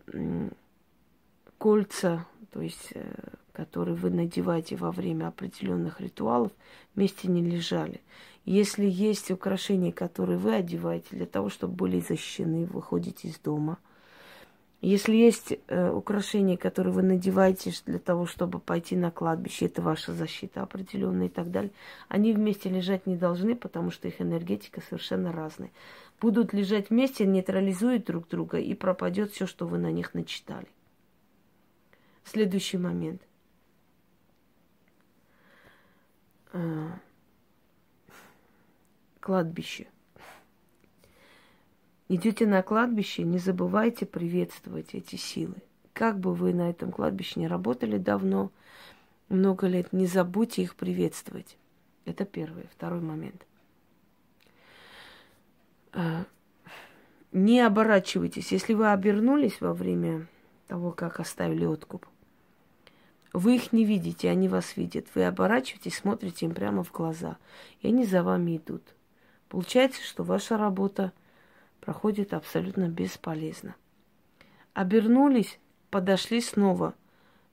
кольца, 1.58 2.26
то 2.52 2.60
есть, 2.60 2.90
э, 2.94 3.06
которые 3.54 3.96
вы 3.96 4.10
надеваете 4.10 4.76
во 4.76 4.92
время 4.92 5.30
определенных 5.30 6.02
ритуалов, 6.02 6.52
вместе 6.94 7.30
не 7.30 7.42
лежали. 7.42 8.02
Если 8.44 8.86
есть 8.86 9.32
украшения, 9.32 9.94
которые 9.94 10.38
вы 10.38 10.56
одеваете 10.56 11.08
для 11.12 11.26
того, 11.26 11.48
чтобы 11.48 11.74
были 11.74 12.02
защищены, 12.02 12.66
выходите 12.66 13.30
из 13.30 13.40
дома. 13.40 13.78
Если 14.82 15.16
есть 15.16 15.58
э, 15.68 15.90
украшения, 15.90 16.58
которые 16.58 16.92
вы 16.92 17.02
надеваете 17.02 17.72
для 17.86 18.00
того, 18.00 18.26
чтобы 18.26 18.60
пойти 18.60 18.98
на 18.98 19.10
кладбище, 19.10 19.68
это 19.68 19.82
ваша 19.82 20.14
защита 20.14 20.62
определенная 20.62 21.28
и 21.28 21.30
так 21.30 21.50
далее, 21.50 21.72
они 22.10 22.34
вместе 22.34 22.68
лежать 22.68 23.08
не 23.08 23.16
должны, 23.16 23.56
потому 23.56 23.90
что 23.90 24.10
их 24.10 24.20
энергетика 24.20 24.82
совершенно 24.82 25.32
разная 25.32 25.72
будут 26.20 26.54
лежать 26.54 26.90
вместе, 26.90 27.26
нейтрализуют 27.26 28.06
друг 28.06 28.28
друга 28.28 28.60
и 28.60 28.74
пропадет 28.74 29.32
все, 29.32 29.46
что 29.46 29.68
вы 29.68 29.78
на 29.78 29.92
них 29.92 30.14
начитали. 30.14 30.68
Следующий 32.24 32.78
момент. 32.78 33.22
А, 36.54 37.00
кладбище. 39.20 39.88
Идете 42.08 42.46
на 42.46 42.62
кладбище, 42.62 43.24
не 43.24 43.40
забывайте 43.40 44.06
приветствовать 44.06 44.94
эти 44.94 45.16
силы. 45.16 45.56
Как 45.94 46.20
бы 46.20 46.34
вы 46.34 46.54
на 46.54 46.70
этом 46.70 46.92
кладбище 46.92 47.40
не 47.40 47.48
работали 47.48 47.98
давно, 47.98 48.52
много 49.28 49.68
лет, 49.68 49.92
не 49.92 50.06
забудьте 50.06 50.62
их 50.62 50.76
приветствовать. 50.76 51.58
Это 52.06 52.26
первый. 52.26 52.68
Второй 52.72 53.02
момент– 53.02 53.46
не 57.32 57.62
оборачивайтесь. 57.62 58.52
Если 58.52 58.74
вы 58.74 58.92
обернулись 58.92 59.60
во 59.62 59.74
время 59.74 60.28
того, 60.68 60.92
как 60.92 61.20
оставили 61.20 61.66
откуп, 61.66 62.06
вы 63.34 63.56
их 63.56 63.74
не 63.74 63.84
видите, 63.84 64.30
они 64.30 64.48
вас 64.48 64.78
видят. 64.78 65.08
Вы 65.14 65.26
оборачиваетесь, 65.26 65.98
смотрите 65.98 66.46
им 66.46 66.54
прямо 66.54 66.84
в 66.84 66.92
глаза, 66.92 67.38
и 67.82 67.88
они 67.90 68.06
за 68.06 68.24
вами 68.24 68.58
идут. 68.58 68.82
Получается, 69.50 70.02
что 70.02 70.24
ваша 70.24 70.58
работа 70.58 71.12
проходит 71.82 72.34
абсолютно 72.34 72.88
бесполезно. 72.88 73.76
Обернулись, 74.74 75.60
подошли 75.90 76.42
снова, 76.42 76.94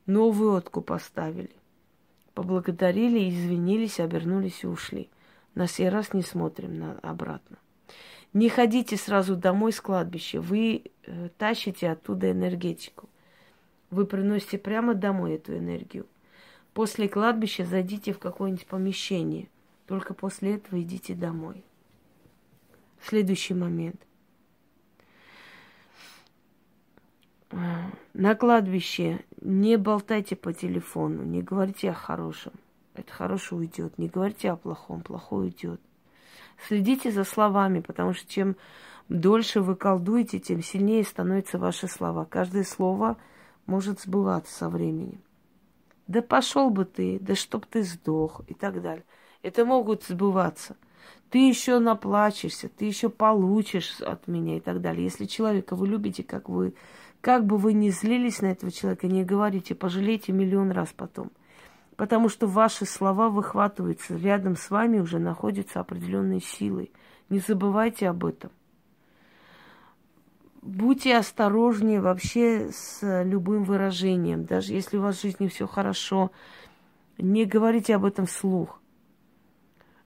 новый 0.07 0.51
откуп 0.51 0.87
поставили. 0.87 1.51
Поблагодарили, 2.35 3.29
извинились, 3.29 4.01
обернулись 4.01 4.63
и 4.63 4.69
ушли. 4.69 5.11
На 5.55 5.67
сей 5.67 5.89
раз 5.89 6.15
не 6.15 6.23
смотрим 6.23 6.79
на 6.79 6.93
обратно. 7.01 7.59
Не 8.33 8.49
ходите 8.49 8.97
сразу 8.97 9.37
домой 9.37 9.73
с 9.73 9.81
кладбища, 9.81 10.41
вы 10.41 10.85
э, 11.05 11.29
тащите 11.37 11.91
оттуда 11.91 12.31
энергетику. 12.31 13.09
вы 13.91 14.07
приносите 14.07 14.57
прямо 14.57 14.95
домой 14.95 15.35
эту 15.35 15.57
энергию. 15.57 16.07
После 16.73 17.09
кладбища 17.09 17.67
зайдите 17.67 18.15
в 18.15 18.19
какое-нибудь 18.19 18.67
помещение. 18.67 19.49
Только 19.87 20.15
после 20.15 20.55
этого 20.55 20.81
идите 20.81 21.15
домой. 21.15 21.63
Следующий 23.03 23.53
момент. 23.53 24.01
На 28.15 28.35
кладбище 28.35 29.23
не 29.43 29.77
болтайте 29.77 30.37
по 30.37 30.55
телефону, 30.55 31.23
не 31.23 31.43
говорите 31.43 31.91
о 31.91 31.95
хорошем. 31.95 32.55
Это 32.95 33.13
хорошее 33.13 33.61
уйдет. 33.61 33.99
Не 33.99 34.09
говорите 34.09 34.51
о 34.51 34.57
плохом, 34.57 35.03
плохое 35.03 35.47
уйдет. 35.47 35.81
Следите 36.67 37.11
за 37.11 37.25
словами, 37.25 37.81
потому 37.81 38.13
что 38.13 38.31
чем 38.31 38.57
дольше 39.09 39.61
вы 39.61 39.77
колдуете, 39.77 40.39
тем 40.39 40.63
сильнее 40.63 41.05
становятся 41.05 41.59
ваши 41.59 41.89
слова. 41.89 42.25
Каждое 42.25 42.65
слово 42.65 43.17
может 43.67 44.01
сбываться 44.01 44.55
со 44.55 44.69
временем. 44.69 45.21
Да 46.07 46.23
пошел 46.23 46.71
бы 46.71 46.85
ты, 46.85 47.19
да 47.21 47.35
чтоб 47.35 47.67
ты 47.67 47.83
сдох 47.83 48.43
и 48.47 48.55
так 48.55 48.83
далее. 48.83 49.05
Это 49.43 49.65
могут 49.65 50.05
сбываться. 50.05 50.77
Ты 51.31 51.49
еще 51.49 51.79
наплачешься, 51.79 52.69
ты 52.69 52.85
еще 52.85 53.09
получишь 53.09 54.01
от 54.01 54.29
меня 54.29 54.59
и 54.59 54.61
так 54.61 54.81
далее. 54.81 55.05
Если 55.05 55.25
человека 55.25 55.75
вы 55.75 55.89
любите, 55.89 56.23
как 56.23 56.49
вы, 56.49 56.75
как 57.21 57.47
бы 57.47 57.57
вы 57.57 57.73
ни 57.73 57.89
злились 57.89 58.43
на 58.43 58.47
этого 58.47 58.71
человека, 58.71 59.07
не 59.07 59.25
говорите, 59.25 59.75
пожалейте 59.75 60.33
миллион 60.33 60.71
раз 60.71 60.93
потом. 60.95 61.31
Потому 62.03 62.29
что 62.29 62.49
ваши 62.49 62.85
слова 62.85 63.29
выхватываются, 63.29 64.17
рядом 64.17 64.57
с 64.57 64.71
вами 64.71 64.99
уже 64.99 65.21
находятся 65.21 65.79
определенные 65.79 66.41
силы. 66.41 66.91
Не 67.29 67.39
забывайте 67.39 68.09
об 68.09 68.25
этом. 68.25 68.51
Будьте 70.63 71.17
осторожнее 71.17 72.01
вообще 72.01 72.73
с 72.73 73.23
любым 73.23 73.63
выражением. 73.63 74.47
Даже 74.47 74.73
если 74.73 74.97
у 74.97 75.03
вас 75.03 75.19
в 75.19 75.23
жизни 75.23 75.47
все 75.47 75.69
хорошо, 75.69 76.33
не 77.19 77.45
говорите 77.45 77.95
об 77.95 78.05
этом 78.05 78.27
вслух. 78.27 78.81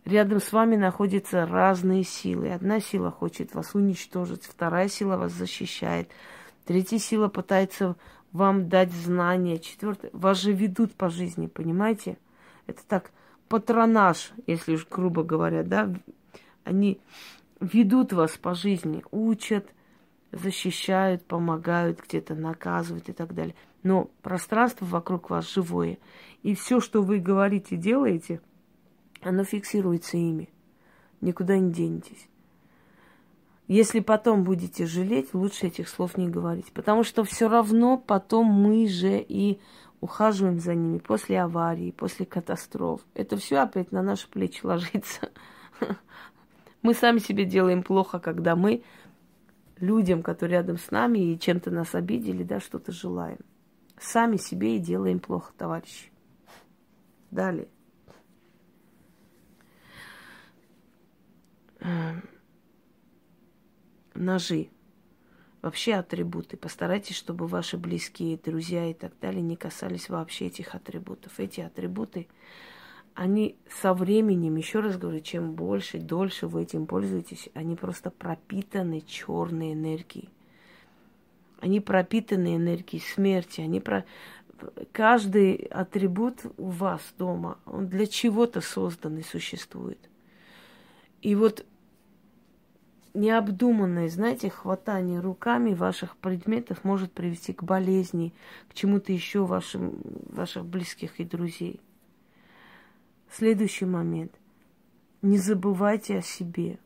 Рядом 0.04 0.42
с 0.42 0.52
вами 0.52 0.76
находятся 0.76 1.46
разные 1.46 2.04
силы. 2.04 2.52
Одна 2.52 2.78
сила 2.78 3.10
хочет 3.10 3.54
вас 3.54 3.74
уничтожить, 3.74 4.44
вторая 4.44 4.88
сила 4.88 5.16
вас 5.16 5.32
защищает, 5.32 6.10
третья 6.66 6.98
сила 6.98 7.28
пытается 7.28 7.96
вам 8.36 8.68
дать 8.68 8.92
знания, 8.92 9.58
четвертая. 9.58 10.10
Вас 10.12 10.40
же 10.40 10.52
ведут 10.52 10.94
по 10.94 11.08
жизни, 11.08 11.46
понимаете? 11.46 12.18
Это 12.66 12.82
так, 12.86 13.10
патронаж, 13.48 14.32
если 14.46 14.74
уж 14.74 14.86
грубо 14.88 15.24
говоря, 15.24 15.62
да? 15.62 15.92
Они 16.64 17.00
ведут 17.60 18.12
вас 18.12 18.36
по 18.36 18.54
жизни, 18.54 19.02
учат, 19.10 19.72
защищают, 20.32 21.24
помогают, 21.24 22.02
где-то 22.06 22.34
наказывают 22.34 23.08
и 23.08 23.12
так 23.12 23.34
далее. 23.34 23.54
Но 23.82 24.10
пространство 24.22 24.84
вокруг 24.84 25.30
вас 25.30 25.52
живое. 25.52 25.98
И 26.42 26.54
все, 26.54 26.80
что 26.80 27.02
вы 27.02 27.18
говорите, 27.18 27.76
делаете, 27.76 28.40
оно 29.22 29.44
фиксируется 29.44 30.16
ими. 30.16 30.50
Никуда 31.20 31.58
не 31.58 31.72
денетесь. 31.72 32.28
Если 33.68 34.00
потом 34.00 34.44
будете 34.44 34.86
жалеть, 34.86 35.34
лучше 35.34 35.66
этих 35.66 35.88
слов 35.88 36.16
не 36.16 36.28
говорить. 36.28 36.72
Потому 36.72 37.02
что 37.02 37.24
все 37.24 37.48
равно 37.48 37.98
потом 37.98 38.46
мы 38.46 38.86
же 38.86 39.18
и 39.18 39.60
ухаживаем 40.00 40.60
за 40.60 40.74
ними 40.74 40.98
после 40.98 41.40
аварии, 41.40 41.90
после 41.90 42.26
катастроф. 42.26 43.00
Это 43.14 43.36
все 43.36 43.58
опять 43.58 43.90
на 43.90 44.02
наши 44.02 44.28
плечи 44.28 44.64
ложится. 44.64 45.30
Мы 46.82 46.94
сами 46.94 47.18
себе 47.18 47.44
делаем 47.44 47.82
плохо, 47.82 48.20
когда 48.20 48.54
мы 48.54 48.84
людям, 49.80 50.22
которые 50.22 50.58
рядом 50.58 50.78
с 50.78 50.92
нами 50.92 51.18
и 51.32 51.38
чем-то 51.38 51.72
нас 51.72 51.96
обидели, 51.96 52.44
да, 52.44 52.60
что-то 52.60 52.92
желаем. 52.92 53.38
Сами 53.98 54.36
себе 54.36 54.76
и 54.76 54.78
делаем 54.78 55.18
плохо, 55.18 55.52
товарищи. 55.56 56.12
Далее. 57.32 57.68
Ножи. 64.16 64.68
Вообще 65.62 65.94
атрибуты. 65.94 66.56
Постарайтесь, 66.56 67.16
чтобы 67.16 67.46
ваши 67.46 67.76
близкие, 67.76 68.38
друзья 68.38 68.90
и 68.90 68.94
так 68.94 69.12
далее 69.20 69.42
не 69.42 69.56
касались 69.56 70.08
вообще 70.08 70.46
этих 70.46 70.74
атрибутов. 70.74 71.40
Эти 71.40 71.60
атрибуты 71.60 72.28
они 73.16 73.56
со 73.80 73.94
временем, 73.94 74.56
еще 74.56 74.80
раз 74.80 74.98
говорю, 74.98 75.20
чем 75.20 75.54
больше, 75.54 75.98
дольше 75.98 76.46
вы 76.46 76.62
этим 76.62 76.86
пользуетесь, 76.86 77.48
они 77.54 77.74
просто 77.74 78.10
пропитаны 78.10 79.00
черной 79.00 79.72
энергией. 79.72 80.28
Они 81.60 81.80
пропитаны 81.80 82.56
энергией 82.56 83.02
смерти. 83.02 83.62
Они 83.62 83.80
про... 83.80 84.04
Каждый 84.92 85.54
атрибут 85.70 86.40
у 86.58 86.68
вас 86.68 87.00
дома, 87.16 87.58
он 87.64 87.88
для 87.88 88.06
чего-то 88.06 88.60
создан 88.60 89.16
и 89.16 89.22
существует. 89.22 89.98
И 91.22 91.34
вот 91.34 91.64
необдуманное, 93.16 94.08
знаете, 94.08 94.50
хватание 94.50 95.20
руками 95.20 95.74
ваших 95.74 96.16
предметов 96.16 96.84
может 96.84 97.12
привести 97.12 97.52
к 97.52 97.62
болезни, 97.62 98.32
к 98.68 98.74
чему-то 98.74 99.12
еще 99.12 99.44
вашим, 99.44 100.00
ваших 100.28 100.64
близких 100.64 101.18
и 101.18 101.24
друзей. 101.24 101.80
Следующий 103.30 103.86
момент. 103.86 104.32
Не 105.22 105.38
забывайте 105.38 106.18
о 106.18 106.22
себе. 106.22 106.78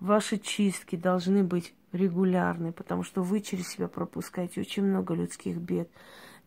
Ваши 0.00 0.38
чистки 0.38 0.96
должны 0.96 1.44
быть 1.44 1.74
регулярны, 1.92 2.72
потому 2.72 3.02
что 3.02 3.22
вы 3.22 3.40
через 3.40 3.68
себя 3.68 3.88
пропускаете 3.88 4.60
очень 4.60 4.82
много 4.82 5.14
людских 5.14 5.58
бед. 5.58 5.88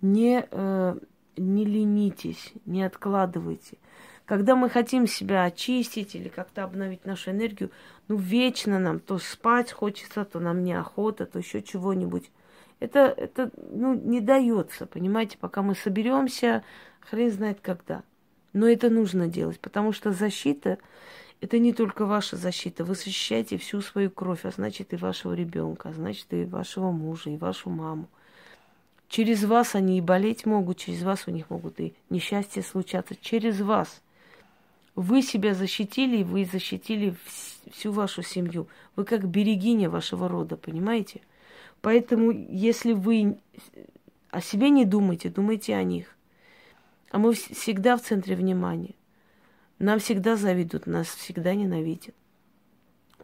Не, 0.02 0.46
э, 0.52 0.98
не 1.38 1.66
ленитесь, 1.66 2.54
не 2.66 2.84
откладывайте. 2.84 3.78
Когда 4.26 4.56
мы 4.56 4.70
хотим 4.70 5.08
себя 5.08 5.44
очистить 5.44 6.16
или 6.16 6.30
как-то 6.30 6.64
обновить 6.64 7.06
нашу 7.06 7.32
энергию, 7.32 7.70
ну, 8.08 8.16
вечно 8.16 8.80
нам 8.80 9.00
то 9.00 9.20
спать 9.20 9.72
хочется, 9.72 10.26
то 10.26 10.40
нам 10.40 10.64
неохота, 10.64 11.26
то 11.26 11.40
еще 11.40 11.62
чего-нибудь. 11.62 12.32
Это, 12.80 13.00
это 13.00 13.52
ну, 13.72 13.94
не 13.94 14.22
дается, 14.22 14.86
понимаете, 14.86 15.38
пока 15.38 15.62
мы 15.62 15.76
соберемся, 15.76 16.64
хрен 17.02 17.32
знает 17.32 17.60
когда. 17.62 18.04
Но 18.54 18.68
это 18.68 18.90
нужно 18.90 19.28
делать, 19.28 19.60
потому 19.60 19.92
что 19.92 20.12
защита– 20.12 20.78
это 21.42 21.60
не 21.60 21.74
только 21.74 22.06
ваша 22.06 22.38
защита. 22.38 22.84
Вы 22.84 22.96
защищаете 22.96 23.58
всю 23.58 23.82
свою 23.82 24.10
кровь, 24.10 24.46
а 24.46 24.52
значит 24.52 24.94
и 24.94 24.96
вашего 24.96 25.34
ребенка, 25.34 25.90
а 25.90 25.94
значит 25.94 26.26
и 26.32 26.46
вашего 26.46 26.92
мужа, 26.92 27.30
и 27.30 27.38
вашу 27.38 27.70
маму. 27.70 28.08
Через 29.10 29.44
вас 29.44 29.76
они 29.76 29.98
и 29.98 30.02
болеть 30.02 30.46
могут, 30.46 30.78
через 30.78 31.04
вас 31.04 31.28
у 31.28 31.32
них 31.32 31.50
могут 31.50 31.80
и 31.80 31.94
несчастья 32.10 32.62
случаться. 32.64 33.16
Через 33.16 33.62
вас. 33.62 34.02
Вы 34.96 35.22
себя 35.22 35.54
защитили, 35.54 36.24
вы 36.24 36.46
защитили 36.46 37.16
всю 37.70 37.92
вашу 37.92 38.24
семью. 38.24 38.68
Вы 38.96 39.04
как 39.04 39.28
берегиня 39.28 39.90
вашего 39.90 40.30
рода, 40.30 40.56
понимаете? 40.56 41.22
Поэтому, 41.82 42.32
если 42.32 42.94
вы 42.94 43.38
о 44.32 44.42
себе 44.42 44.70
не 44.70 44.86
думаете, 44.86 45.30
думайте 45.30 45.76
о 45.76 45.84
них. 45.84 46.16
А 47.12 47.18
мы 47.18 47.34
всегда 47.34 47.98
в 47.98 48.02
центре 48.02 48.36
внимания. 48.36 48.96
Нам 49.80 50.00
всегда 50.00 50.38
завидуют, 50.38 50.88
нас 50.88 51.08
всегда 51.08 51.54
ненавидят. 51.54 52.16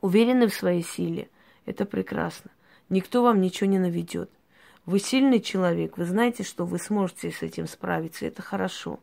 Уверены 0.01 0.47
в 0.47 0.53
своей 0.53 0.83
силе, 0.83 1.29
это 1.65 1.85
прекрасно. 1.85 2.51
Никто 2.89 3.23
вам 3.23 3.39
ничего 3.39 3.69
не 3.69 3.79
наведет. 3.79 4.29
Вы 4.85 4.99
сильный 4.99 5.39
человек, 5.39 5.97
вы 5.97 6.05
знаете, 6.05 6.43
что 6.43 6.65
вы 6.65 6.79
сможете 6.79 7.31
с 7.31 7.41
этим 7.41 7.67
справиться, 7.67 8.25
это 8.25 8.41
хорошо. 8.41 8.99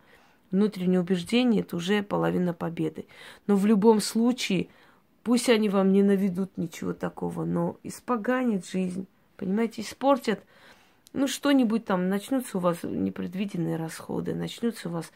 Внутреннее 0.50 1.00
убеждение– 1.00 1.60
это 1.62 1.76
уже 1.76 2.02
половина 2.02 2.54
победы. 2.54 3.06
Но 3.46 3.56
в 3.56 3.66
любом 3.66 4.00
случае, 4.00 4.68
пусть 5.22 5.48
они 5.48 5.68
вам 5.68 5.92
не 5.92 6.02
наведут 6.02 6.56
ничего 6.56 6.92
такого, 6.92 7.44
но 7.44 7.76
испоганят 7.82 8.66
жизнь, 8.66 9.06
понимаете, 9.36 9.82
испортят– 9.82 10.42
ну, 11.12 11.26
что-нибудь 11.26 11.84
там, 11.84 12.08
начнутся 12.08 12.58
у 12.58 12.60
вас 12.60 12.82
непредвиденные 12.82 13.76
расходы, 13.76 14.34
начнутся 14.34 14.88
у 14.88 14.92
вас 14.92 15.10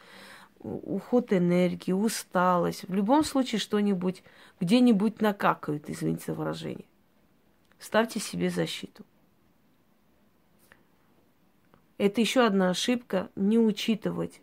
уход 0.59 1.31
энергии, 1.33 1.91
усталость. 1.91 2.87
В 2.87 2.93
любом 2.93 3.23
случае 3.23 3.59
что-нибудь, 3.59 4.23
где-нибудь 4.59 5.21
накакают, 5.21 5.89
извините 5.89 6.25
за 6.27 6.33
выражение. 6.33 6.85
Ставьте 7.79 8.19
себе 8.19 8.49
защиту. 8.49 9.05
Это 11.97 12.21
еще 12.21 12.45
одна 12.45 12.69
ошибка 12.69 13.29
не 13.35 13.59
учитывать 13.59 14.41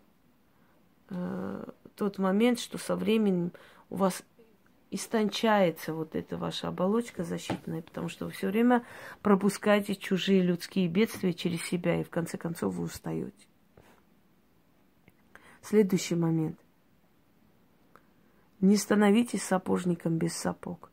э, 1.11 1.63
тот 1.95 2.17
момент, 2.17 2.59
что 2.59 2.77
со 2.77 2.95
временем 2.95 3.51
у 3.89 3.97
вас 3.97 4.23
истончается 4.89 5.93
вот 5.93 6.15
эта 6.15 6.37
ваша 6.37 6.67
оболочка 6.67 7.23
защитная, 7.23 7.81
потому 7.81 8.09
что 8.09 8.25
вы 8.25 8.31
все 8.31 8.47
время 8.47 8.85
пропускаете 9.21 9.95
чужие 9.95 10.41
людские 10.41 10.87
бедствия 10.87 11.33
через 11.33 11.63
себя, 11.63 11.99
и 11.99 12.03
в 12.03 12.09
конце 12.09 12.37
концов 12.37 12.73
вы 12.73 12.83
устаете. 12.83 13.47
Следующий 15.61 16.15
момент. 16.15 16.59
Не 18.59 18.75
становитесь 18.75 19.43
сапожником 19.43 20.17
без 20.17 20.35
сапог. 20.35 20.90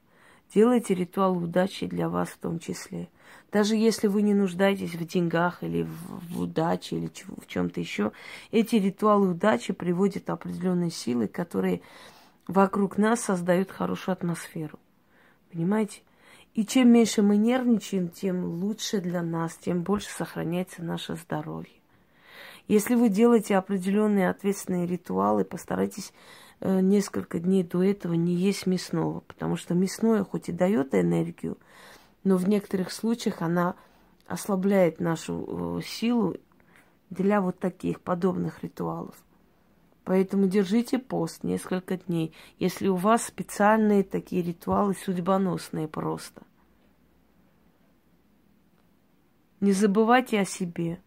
Делайте 0.55 0.95
ритуал 0.95 1.37
удачи 1.37 1.87
для 1.87 2.09
вас 2.09 2.29
в 2.31 2.39
том 2.39 2.59
числе. 2.59 3.09
Даже 3.53 3.77
если 3.77 4.09
вы 4.09 4.23
не 4.23 4.35
нуждаетесь 4.35 4.95
в 4.95 5.07
деньгах 5.07 5.63
или 5.63 5.83
в, 5.83 6.41
удаче 6.41 6.97
или 6.97 7.11
в 7.27 7.47
чем-то 7.47 7.81
еще, 7.81 8.13
эти 8.51 8.77
ритуалы 8.77 9.31
удачи 9.31 9.73
приводят 9.73 10.29
определенные 10.31 10.91
силы, 10.91 11.29
которые 11.29 11.81
вокруг 12.47 12.99
нас 12.99 13.21
создают 13.21 13.71
хорошую 13.71 14.13
атмосферу. 14.15 14.79
Понимаете? 15.51 16.03
И 16.55 16.65
чем 16.67 16.91
меньше 16.91 17.23
мы 17.23 17.37
нервничаем, 17.37 18.09
тем 18.09 18.45
лучше 18.45 19.01
для 19.01 19.23
нас, 19.23 19.57
тем 19.57 19.83
больше 19.83 20.11
сохраняется 20.11 20.83
наше 20.83 21.15
здоровье. 21.15 21.73
Если 22.67 22.95
вы 22.97 23.09
делаете 23.09 23.57
определенные 23.57 24.29
ответственные 24.29 24.87
ритуалы, 24.87 25.45
постарайтесь 25.45 26.13
несколько 26.61 27.39
дней 27.39 27.63
до 27.63 27.83
этого 27.83 28.15
не 28.15 28.35
есть 28.35 28.67
мясного, 28.67 29.21
потому 29.21 29.57
что 29.57 29.75
мясное 29.75 30.25
хоть 30.25 30.49
и 30.49 30.53
дает 30.53 30.95
энергию, 30.95 31.59
но 32.25 32.37
в 32.37 32.49
некоторых 32.49 32.93
случаях 32.93 33.43
она 33.43 33.77
ослабляет 34.27 35.01
нашу 35.01 35.79
э, 35.79 35.83
силу 35.83 36.37
для 37.11 37.41
вот 37.41 37.59
таких 37.59 38.01
подобных 38.01 38.63
ритуалов. 38.63 39.15
Поэтому 40.05 40.47
держите 40.47 40.99
пост 40.99 41.45
несколько 41.45 41.97
дней, 41.97 42.35
если 42.59 42.89
у 42.89 42.97
вас 42.97 43.25
специальные 43.25 44.05
такие 44.05 44.43
ритуалы 44.43 44.95
судьбоносные 44.95 45.87
просто. 45.87 46.43
Не 49.61 49.73
забывайте 49.73 50.41
о 50.41 50.45
себе. 50.45 51.01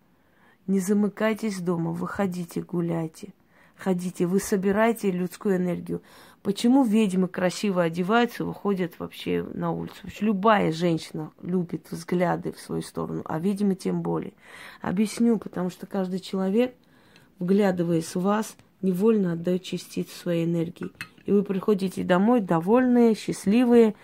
Не 0.68 0.80
замыкайтесь 0.80 1.60
дома, 1.62 1.92
выходите, 1.92 2.62
гуляйте. 2.62 3.34
Ходите, 3.84 4.28
вы 4.28 4.40
собираете 4.40 5.10
людскую 5.10 5.56
энергию. 5.56 6.04
Почему 6.44 6.84
ведьмы 6.84 7.28
красиво 7.28 7.82
одеваются, 7.82 8.46
выходят 8.46 8.94
вообще 9.00 9.44
на 9.56 9.72
улицу? 9.72 10.08
Любая 10.20 10.72
женщина 10.72 11.32
любит 11.42 11.88
взгляды 11.90 12.52
в 12.52 12.60
свою 12.60 12.84
сторону, 12.84 13.24
а 13.26 13.40
ведьмы 13.40 13.74
тем 13.74 14.04
более. 14.04 14.34
Объясню, 14.82 15.40
потому 15.40 15.72
что 15.72 15.88
каждый 15.88 16.20
человек, 16.20 16.76
вглядываясь 17.40 18.14
в 18.14 18.22
вас, 18.22 18.56
невольно 18.84 19.34
отдает 19.34 19.64
частицу 19.64 20.16
своей 20.16 20.46
энергии. 20.46 20.92
И 21.26 21.32
вы 21.32 21.42
приходите 21.42 22.04
домой 22.04 22.42
довольные, 22.42 23.16
счастливые, 23.16 23.96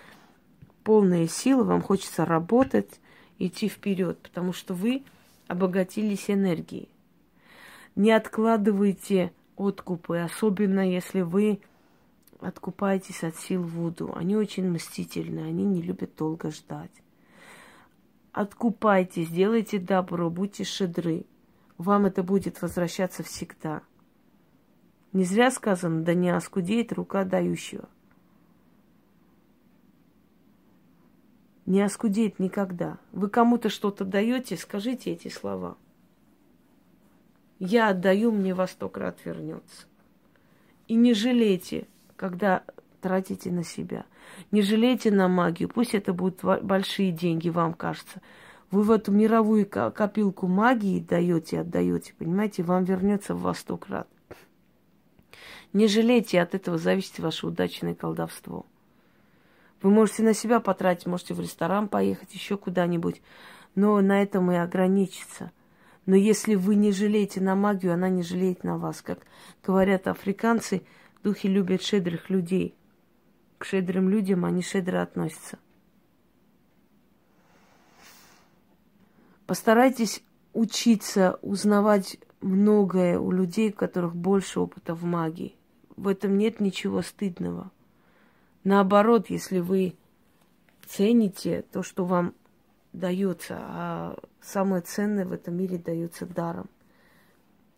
полные 0.83 1.27
силы, 1.27 1.65
вам 1.65 1.83
хочется 1.83 2.25
работать, 2.25 2.99
идти 3.37 3.69
вперед, 3.69 4.17
потому 4.23 4.53
что 4.53 4.73
вы 4.73 5.03
обогатились 5.47 6.31
энергией. 6.31 6.89
Не 7.95 8.11
откладывайте 8.11 9.31
откупы, 9.57 10.17
особенно 10.17 10.89
если 10.89 11.21
вы 11.21 11.59
откупаетесь 12.39 13.23
от 13.23 13.35
сил 13.35 13.63
Вуду. 13.63 14.13
Они 14.15 14.35
очень 14.35 14.69
мстительны, 14.69 15.39
они 15.41 15.65
не 15.65 15.81
любят 15.81 16.15
долго 16.15 16.51
ждать. 16.51 16.91
Откупайтесь, 18.31 19.29
делайте 19.29 19.79
добро, 19.79 20.29
будьте 20.29 20.63
шедры. 20.63 21.25
Вам 21.77 22.05
это 22.05 22.23
будет 22.23 22.61
возвращаться 22.61 23.23
всегда. 23.23 23.81
Не 25.13 25.23
зря 25.23 25.51
сказано, 25.51 26.03
да 26.03 26.13
не 26.13 26.29
оскудеет 26.29 26.93
рука 26.93 27.23
дающего. 27.23 27.89
не 31.67 31.81
оскудеет 31.81 32.39
никогда. 32.39 32.97
Вы 33.11 33.29
кому-то 33.29 33.69
что-то 33.69 34.05
даете, 34.05 34.57
скажите 34.57 35.11
эти 35.11 35.27
слова. 35.27 35.77
Я 37.59 37.89
отдаю, 37.89 38.31
мне 38.31 38.53
во 38.53 38.67
сто 38.67 38.89
крат 38.89 39.19
вернется. 39.25 39.87
И 40.87 40.95
не 40.95 41.13
жалейте, 41.13 41.87
когда 42.15 42.63
тратите 43.01 43.51
на 43.51 43.63
себя. 43.63 44.05
Не 44.51 44.61
жалейте 44.61 45.11
на 45.11 45.27
магию. 45.27 45.69
Пусть 45.69 45.95
это 45.95 46.13
будут 46.13 46.43
большие 46.63 47.11
деньги, 47.11 47.49
вам 47.49 47.73
кажется. 47.73 48.21
Вы 48.69 48.83
в 48.83 48.91
эту 48.91 49.11
мировую 49.11 49.65
копилку 49.65 50.47
магии 50.47 50.99
даете, 50.99 51.61
отдаете, 51.61 52.13
понимаете, 52.17 52.63
вам 52.63 52.83
вернется 52.83 53.33
во 53.33 53.53
сто 53.53 53.77
крат. 53.77 54.07
Не 55.73 55.87
жалейте, 55.87 56.41
от 56.41 56.53
этого 56.53 56.77
зависит 56.77 57.19
ваше 57.19 57.47
удачное 57.47 57.95
колдовство. 57.95 58.65
Вы 59.81 59.91
можете 59.91 60.23
на 60.23 60.33
себя 60.33 60.59
потратить, 60.59 61.05
можете 61.05 61.33
в 61.33 61.39
ресторан 61.39 61.87
поехать, 61.87 62.33
еще 62.33 62.57
куда-нибудь. 62.57 63.21
Но 63.75 64.01
на 64.01 64.21
этом 64.21 64.51
и 64.51 64.55
ограничиться. 64.55 65.51
Но 66.07 66.15
если 66.15 66.55
вы 66.55 66.75
не 66.75 66.93
жалеете 66.93 67.41
на 67.41 67.53
магию, 67.53 67.93
она 67.93 68.07
не 68.07 68.23
жалеет 68.23 68.63
на 68.63 68.77
вас. 68.77 69.01
Как 69.01 69.19
говорят 69.61 70.07
африканцы, 70.07 70.81
духи 71.21 71.47
любят 71.47 71.81
щедрых 71.81 72.29
людей. 72.29 72.75
К 73.57 73.65
щедрым 73.65 74.07
людям 74.07 74.45
они 74.45 74.61
щедро 74.61 75.01
относятся. 75.01 75.59
Постарайтесь 79.45 80.23
учиться, 80.53 81.39
узнавать 81.41 82.17
многое 82.39 83.19
у 83.19 83.29
людей, 83.31 83.69
у 83.69 83.73
которых 83.73 84.15
больше 84.15 84.61
опыта 84.61 84.95
в 84.95 85.03
магии. 85.03 85.57
В 85.97 86.07
этом 86.07 86.37
нет 86.37 86.61
ничего 86.61 87.01
стыдного. 87.01 87.69
Наоборот, 88.63 89.29
если 89.29 89.59
вы 89.59 89.95
цените 90.85 91.65
то, 91.69 91.83
что 91.83 92.05
вам 92.05 92.33
дается, 92.97 93.57
а 93.59 94.17
самое 94.41 94.81
ценное 94.81 95.25
в 95.25 95.31
этом 95.31 95.55
мире 95.55 95.77
дается 95.77 96.25
даром. 96.25 96.69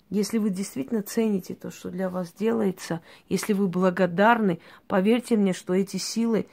Если 0.09 0.39
вы 0.39 0.49
действительно 0.49 1.03
цените 1.03 1.53
то, 1.53 1.69
что 1.69 1.91
для 1.91 2.09
вас 2.09 2.33
делается, 2.33 3.01
если 3.27 3.53
вы 3.53 3.67
благодарны, 3.67 4.59
поверьте 4.87 5.37
мне, 5.37 5.53
что 5.53 5.73
эти 5.73 5.97
силы 5.97 6.47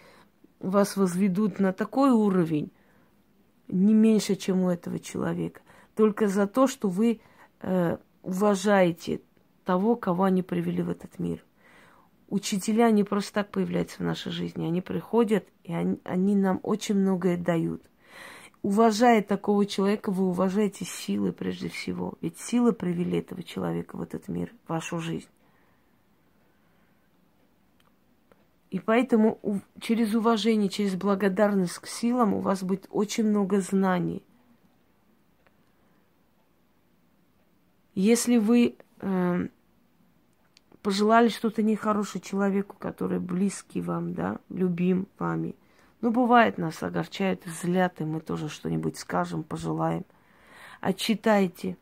вас 0.60 0.96
возведут 0.96 1.58
на 1.58 1.72
такой 1.72 2.10
уровень, 2.10 2.70
не 3.68 3.94
меньше, 3.94 4.36
чем 4.36 4.62
у 4.62 4.70
этого 4.70 4.98
человека. 4.98 5.60
Только 5.94 6.28
за 6.28 6.46
то, 6.46 6.66
что 6.66 6.88
вы 6.88 7.20
э, 7.62 7.96
уважаете 8.22 9.22
того, 9.64 9.96
кого 9.96 10.24
они 10.24 10.42
привели 10.42 10.82
в 10.82 10.90
этот 10.90 11.18
мир. 11.18 11.44
Учителя 12.28 12.90
не 12.90 13.04
просто 13.04 13.34
так 13.34 13.50
появляются 13.50 13.98
в 13.98 14.06
нашей 14.06 14.32
жизни. 14.32 14.66
Они 14.66 14.80
приходят, 14.80 15.46
и 15.62 15.72
они, 15.72 15.98
они 16.04 16.34
нам 16.34 16.60
очень 16.62 16.96
многое 16.96 17.36
дают. 17.36 17.82
Уважая 18.62 19.22
такого 19.22 19.64
человека, 19.66 20.10
вы 20.10 20.26
уважаете 20.28 20.84
силы 20.84 21.32
прежде 21.32 21.68
всего. 21.68 22.14
Ведь 22.20 22.38
силы 22.38 22.72
привели 22.72 23.18
этого 23.18 23.42
человека 23.42 23.96
в 23.96 24.02
этот 24.02 24.28
мир, 24.28 24.52
в 24.64 24.70
вашу 24.70 24.98
жизнь. 24.98 25.28
И 28.70 28.80
поэтому 28.80 29.38
через 29.80 30.14
уважение, 30.14 30.68
через 30.68 30.96
благодарность 30.96 31.78
к 31.78 31.86
силам 31.86 32.34
у 32.34 32.40
вас 32.40 32.62
будет 32.62 32.86
очень 32.90 33.24
много 33.24 33.60
знаний. 33.60 34.22
Если 37.94 38.36
вы 38.36 38.76
э, 39.00 39.48
пожелали 40.86 41.28
что-то 41.30 41.64
нехорошее 41.64 42.22
человеку, 42.22 42.76
который 42.78 43.18
близкий 43.18 43.80
вам, 43.80 44.14
да, 44.14 44.38
любим 44.50 45.08
вами. 45.18 45.56
Ну, 46.00 46.10
бывает, 46.10 46.58
нас 46.58 46.82
огорчают, 46.82 47.44
злят, 47.44 48.00
и 48.00 48.04
мы 48.04 48.20
тоже 48.20 48.48
что-нибудь 48.48 48.98
скажем, 48.98 49.42
пожелаем. 49.42 50.04
Отчитайте 50.80 51.76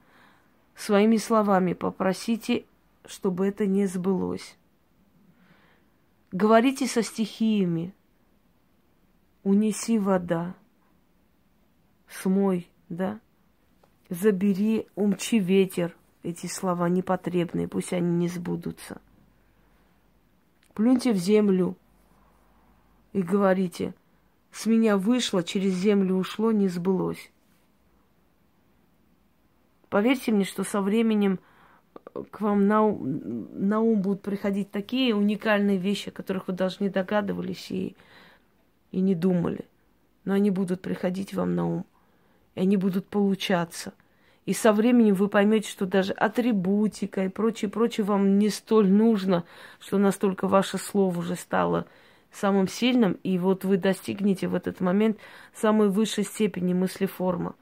своими 0.77 1.17
словами, 1.17 1.73
попросите, 1.73 2.65
чтобы 3.05 3.47
это 3.47 3.67
не 3.67 3.87
сбылось. 3.87 4.57
Говорите 6.33 6.87
со 6.87 7.03
стихиями. 7.03 7.95
Унеси 9.43 9.99
вода, 9.99 10.55
смой, 12.09 12.71
да, 12.89 13.21
забери, 14.09 14.89
умчи 14.95 15.39
ветер– 15.39 15.95
эти 16.25 16.47
слова 16.47 16.89
непотребные, 16.89 17.69
пусть 17.69 17.93
они 17.93 18.17
не 18.17 18.29
сбудутся. 18.29 19.01
Плюньте 20.73 21.13
в 21.13 21.17
землю 21.17 21.77
и 23.13 23.23
говорите, 23.23 23.95
с 24.55 24.67
меня 24.67 24.97
вышло, 24.97 25.43
через 25.43 25.73
землю 25.73 26.15
ушло, 26.15 26.53
не 26.53 26.69
сбылось. 26.69 27.33
Поверьте 29.89 30.31
мне, 30.31 30.45
что 30.45 30.63
со 30.63 30.81
временем 30.81 31.41
к 32.31 32.41
вам 32.41 32.69
на 32.69 32.83
ум, 32.83 33.49
на 33.53 33.81
ум 33.81 34.01
будут 34.01 34.23
приходить 34.23 34.71
такие 34.71 35.15
уникальные 35.15 35.77
вещи, 35.77 36.11
о 36.11 36.13
которых 36.13 36.47
вы 36.47 36.55
даже 36.55 36.77
не 36.79 36.89
догадывались 36.89 37.71
и, 37.73 37.97
и 38.93 39.01
не 39.01 39.17
думали. 39.17 39.67
Но 40.25 40.35
они 40.35 40.51
будут 40.51 40.81
приходить 40.81 41.35
вам 41.35 41.57
на 41.57 41.67
ум, 41.67 41.87
и 42.55 42.61
они 42.61 42.77
будут 42.77 43.09
получаться– 43.09 43.93
и 44.47 44.53
со 44.53 44.73
временем 44.75 45.15
вы 45.15 45.29
поймете, 45.29 45.71
что 45.71 45.87
даже 45.87 46.13
атрибутика 46.13 47.25
и 47.25 47.29
прочее, 47.29 47.71
прочее 47.71 48.05
вам 48.05 48.39
не 48.39 48.51
столь 48.51 48.91
нужно, 48.91 49.45
что 49.81 49.97
настолько 49.97 50.49
ваше 50.49 50.77
слово 50.77 51.19
уже 51.19 51.35
стало 51.35 51.87
самым 52.35 52.69
сильным, 52.69 53.13
и 53.23 53.39
вот 53.39 53.65
вы 53.65 53.77
достигнете 53.77 54.49
в 54.49 54.55
этот 54.55 54.81
момент 54.81 55.19
самой 55.55 55.89
высшей 55.89 56.25
степени 56.25 56.75
мыслеформа, 56.75 57.55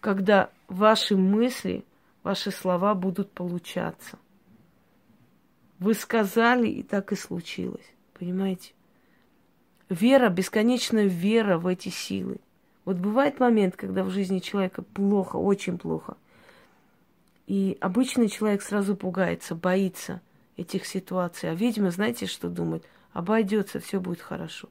когда 0.00 0.50
ваши 0.68 1.16
мысли, 1.16 1.84
ваши 2.22 2.50
слова 2.50 2.94
будут 2.94 3.32
получаться. 3.32 4.18
Вы 5.78 5.94
сказали, 5.94 6.68
и 6.68 6.82
так 6.82 7.12
и 7.12 7.16
случилось. 7.16 7.84
Понимаете? 8.18 8.72
Вера, 9.88 10.30
бесконечная 10.30 11.06
вера 11.06 11.58
в 11.58 11.66
эти 11.66 11.90
силы. 11.90 12.38
Вот 12.84 12.96
бывает 12.96 13.40
момент, 13.40 13.76
когда 13.76 14.04
в 14.04 14.10
жизни 14.10 14.38
человека 14.38 14.82
плохо, 14.82 15.36
очень 15.36 15.76
плохо. 15.76 16.16
И 17.46 17.76
обычный 17.80 18.28
человек 18.28 18.62
сразу 18.62 18.96
пугается, 18.96 19.54
боится 19.54 20.20
этих 20.56 20.86
ситуаций. 20.86 21.50
А 21.50 21.54
ведьма, 21.54 21.90
знаете, 21.90 22.26
что 22.26 22.48
думает? 22.48 22.84
Обойдется, 23.16 23.80
все 23.80 23.98
будет 23.98 24.20
хорошо. 24.20 24.68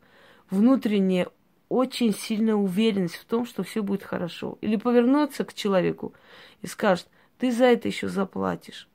Внутренняя 0.52 1.30
очень 1.68 2.14
сильная 2.14 2.54
уверенность 2.54 3.16
в 3.16 3.26
том, 3.26 3.48
что 3.48 3.64
все 3.64 3.82
будет 3.82 4.04
хорошо. 4.04 4.60
Или 4.62 4.76
повернуться 4.76 5.44
к 5.46 5.56
человеку 5.56 6.14
и 6.62 6.68
скажет, 6.68 7.08
ты 7.40 7.52
за 7.52 7.66
это 7.66 7.88
еще 7.88 8.08
заплатишь. 8.08 8.88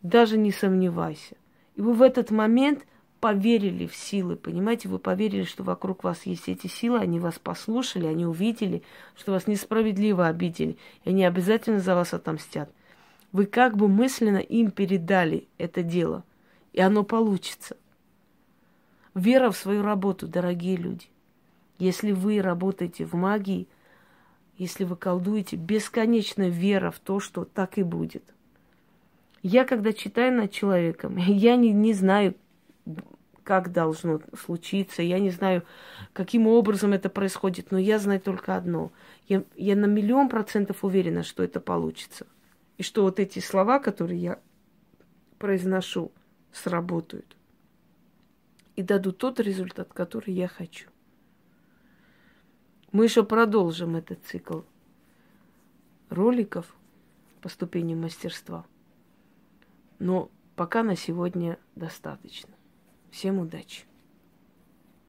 Даже 0.00 0.38
не 0.38 0.52
сомневайся. 0.52 1.34
И 1.74 1.80
вы 1.80 1.92
в 1.92 2.02
этот 2.02 2.30
момент 2.30 2.86
поверили 3.18 3.88
в 3.88 3.96
силы, 3.96 4.36
понимаете, 4.36 4.88
вы 4.88 5.00
поверили, 5.00 5.42
что 5.42 5.64
вокруг 5.64 6.04
вас 6.04 6.24
есть 6.24 6.48
эти 6.48 6.68
силы, 6.68 7.00
они 7.00 7.18
вас 7.18 7.40
послушали, 7.40 8.06
они 8.06 8.26
увидели, 8.26 8.84
что 9.16 9.32
вас 9.32 9.48
несправедливо 9.48 10.28
обидели, 10.28 10.78
и 11.02 11.08
они 11.08 11.24
обязательно 11.24 11.80
за 11.80 11.96
вас 11.96 12.14
отомстят. 12.14 12.70
Вы 13.32 13.46
как 13.46 13.76
бы 13.76 13.88
мысленно 13.88 14.36
им 14.38 14.70
передали 14.70 15.48
это 15.58 15.82
дело, 15.82 16.22
и 16.72 16.80
оно 16.80 17.02
получится. 17.02 17.76
Вера 19.14 19.50
в 19.50 19.56
свою 19.56 19.82
работу, 19.82 20.26
дорогие 20.26 20.76
люди. 20.76 21.06
Если 21.78 22.10
вы 22.10 22.42
работаете 22.42 23.04
в 23.04 23.14
магии, 23.14 23.68
если 24.58 24.84
вы 24.84 24.96
колдуете, 24.96 25.56
бесконечная 25.56 26.48
вера 26.48 26.90
в 26.90 26.98
то, 26.98 27.20
что 27.20 27.44
так 27.44 27.78
и 27.78 27.82
будет. 27.82 28.24
Я, 29.42 29.64
когда 29.64 29.92
читаю 29.92 30.34
над 30.34 30.50
человеком, 30.50 31.16
я 31.18 31.56
не, 31.56 31.72
не 31.72 31.92
знаю, 31.92 32.34
как 33.44 33.72
должно 33.72 34.20
случиться, 34.36 35.02
я 35.02 35.20
не 35.20 35.30
знаю, 35.30 35.64
каким 36.12 36.46
образом 36.46 36.92
это 36.92 37.08
происходит, 37.08 37.70
но 37.70 37.78
я 37.78 37.98
знаю 37.98 38.20
только 38.20 38.56
одно. 38.56 38.90
Я, 39.28 39.44
я 39.54 39.76
на 39.76 39.86
миллион 39.86 40.28
процентов 40.28 40.82
уверена, 40.82 41.22
что 41.22 41.44
это 41.44 41.60
получится. 41.60 42.26
И 42.78 42.82
что 42.82 43.02
вот 43.02 43.20
эти 43.20 43.38
слова, 43.38 43.78
которые 43.78 44.20
я 44.20 44.38
произношу, 45.38 46.10
сработают. 46.52 47.36
И 48.76 48.82
дадут 48.82 49.18
тот 49.18 49.40
результат, 49.40 49.92
который 49.92 50.34
я 50.34 50.48
хочу. 50.48 50.88
Мы 52.92 53.04
еще 53.04 53.24
продолжим 53.24 53.96
этот 53.96 54.24
цикл 54.24 54.60
роликов 56.10 56.74
по 57.40 57.48
ступени 57.48 57.94
мастерства. 57.94 58.66
Но 59.98 60.30
пока 60.56 60.82
на 60.82 60.96
сегодня 60.96 61.58
достаточно. 61.74 62.54
Всем 63.10 63.38
удачи! 63.38 63.84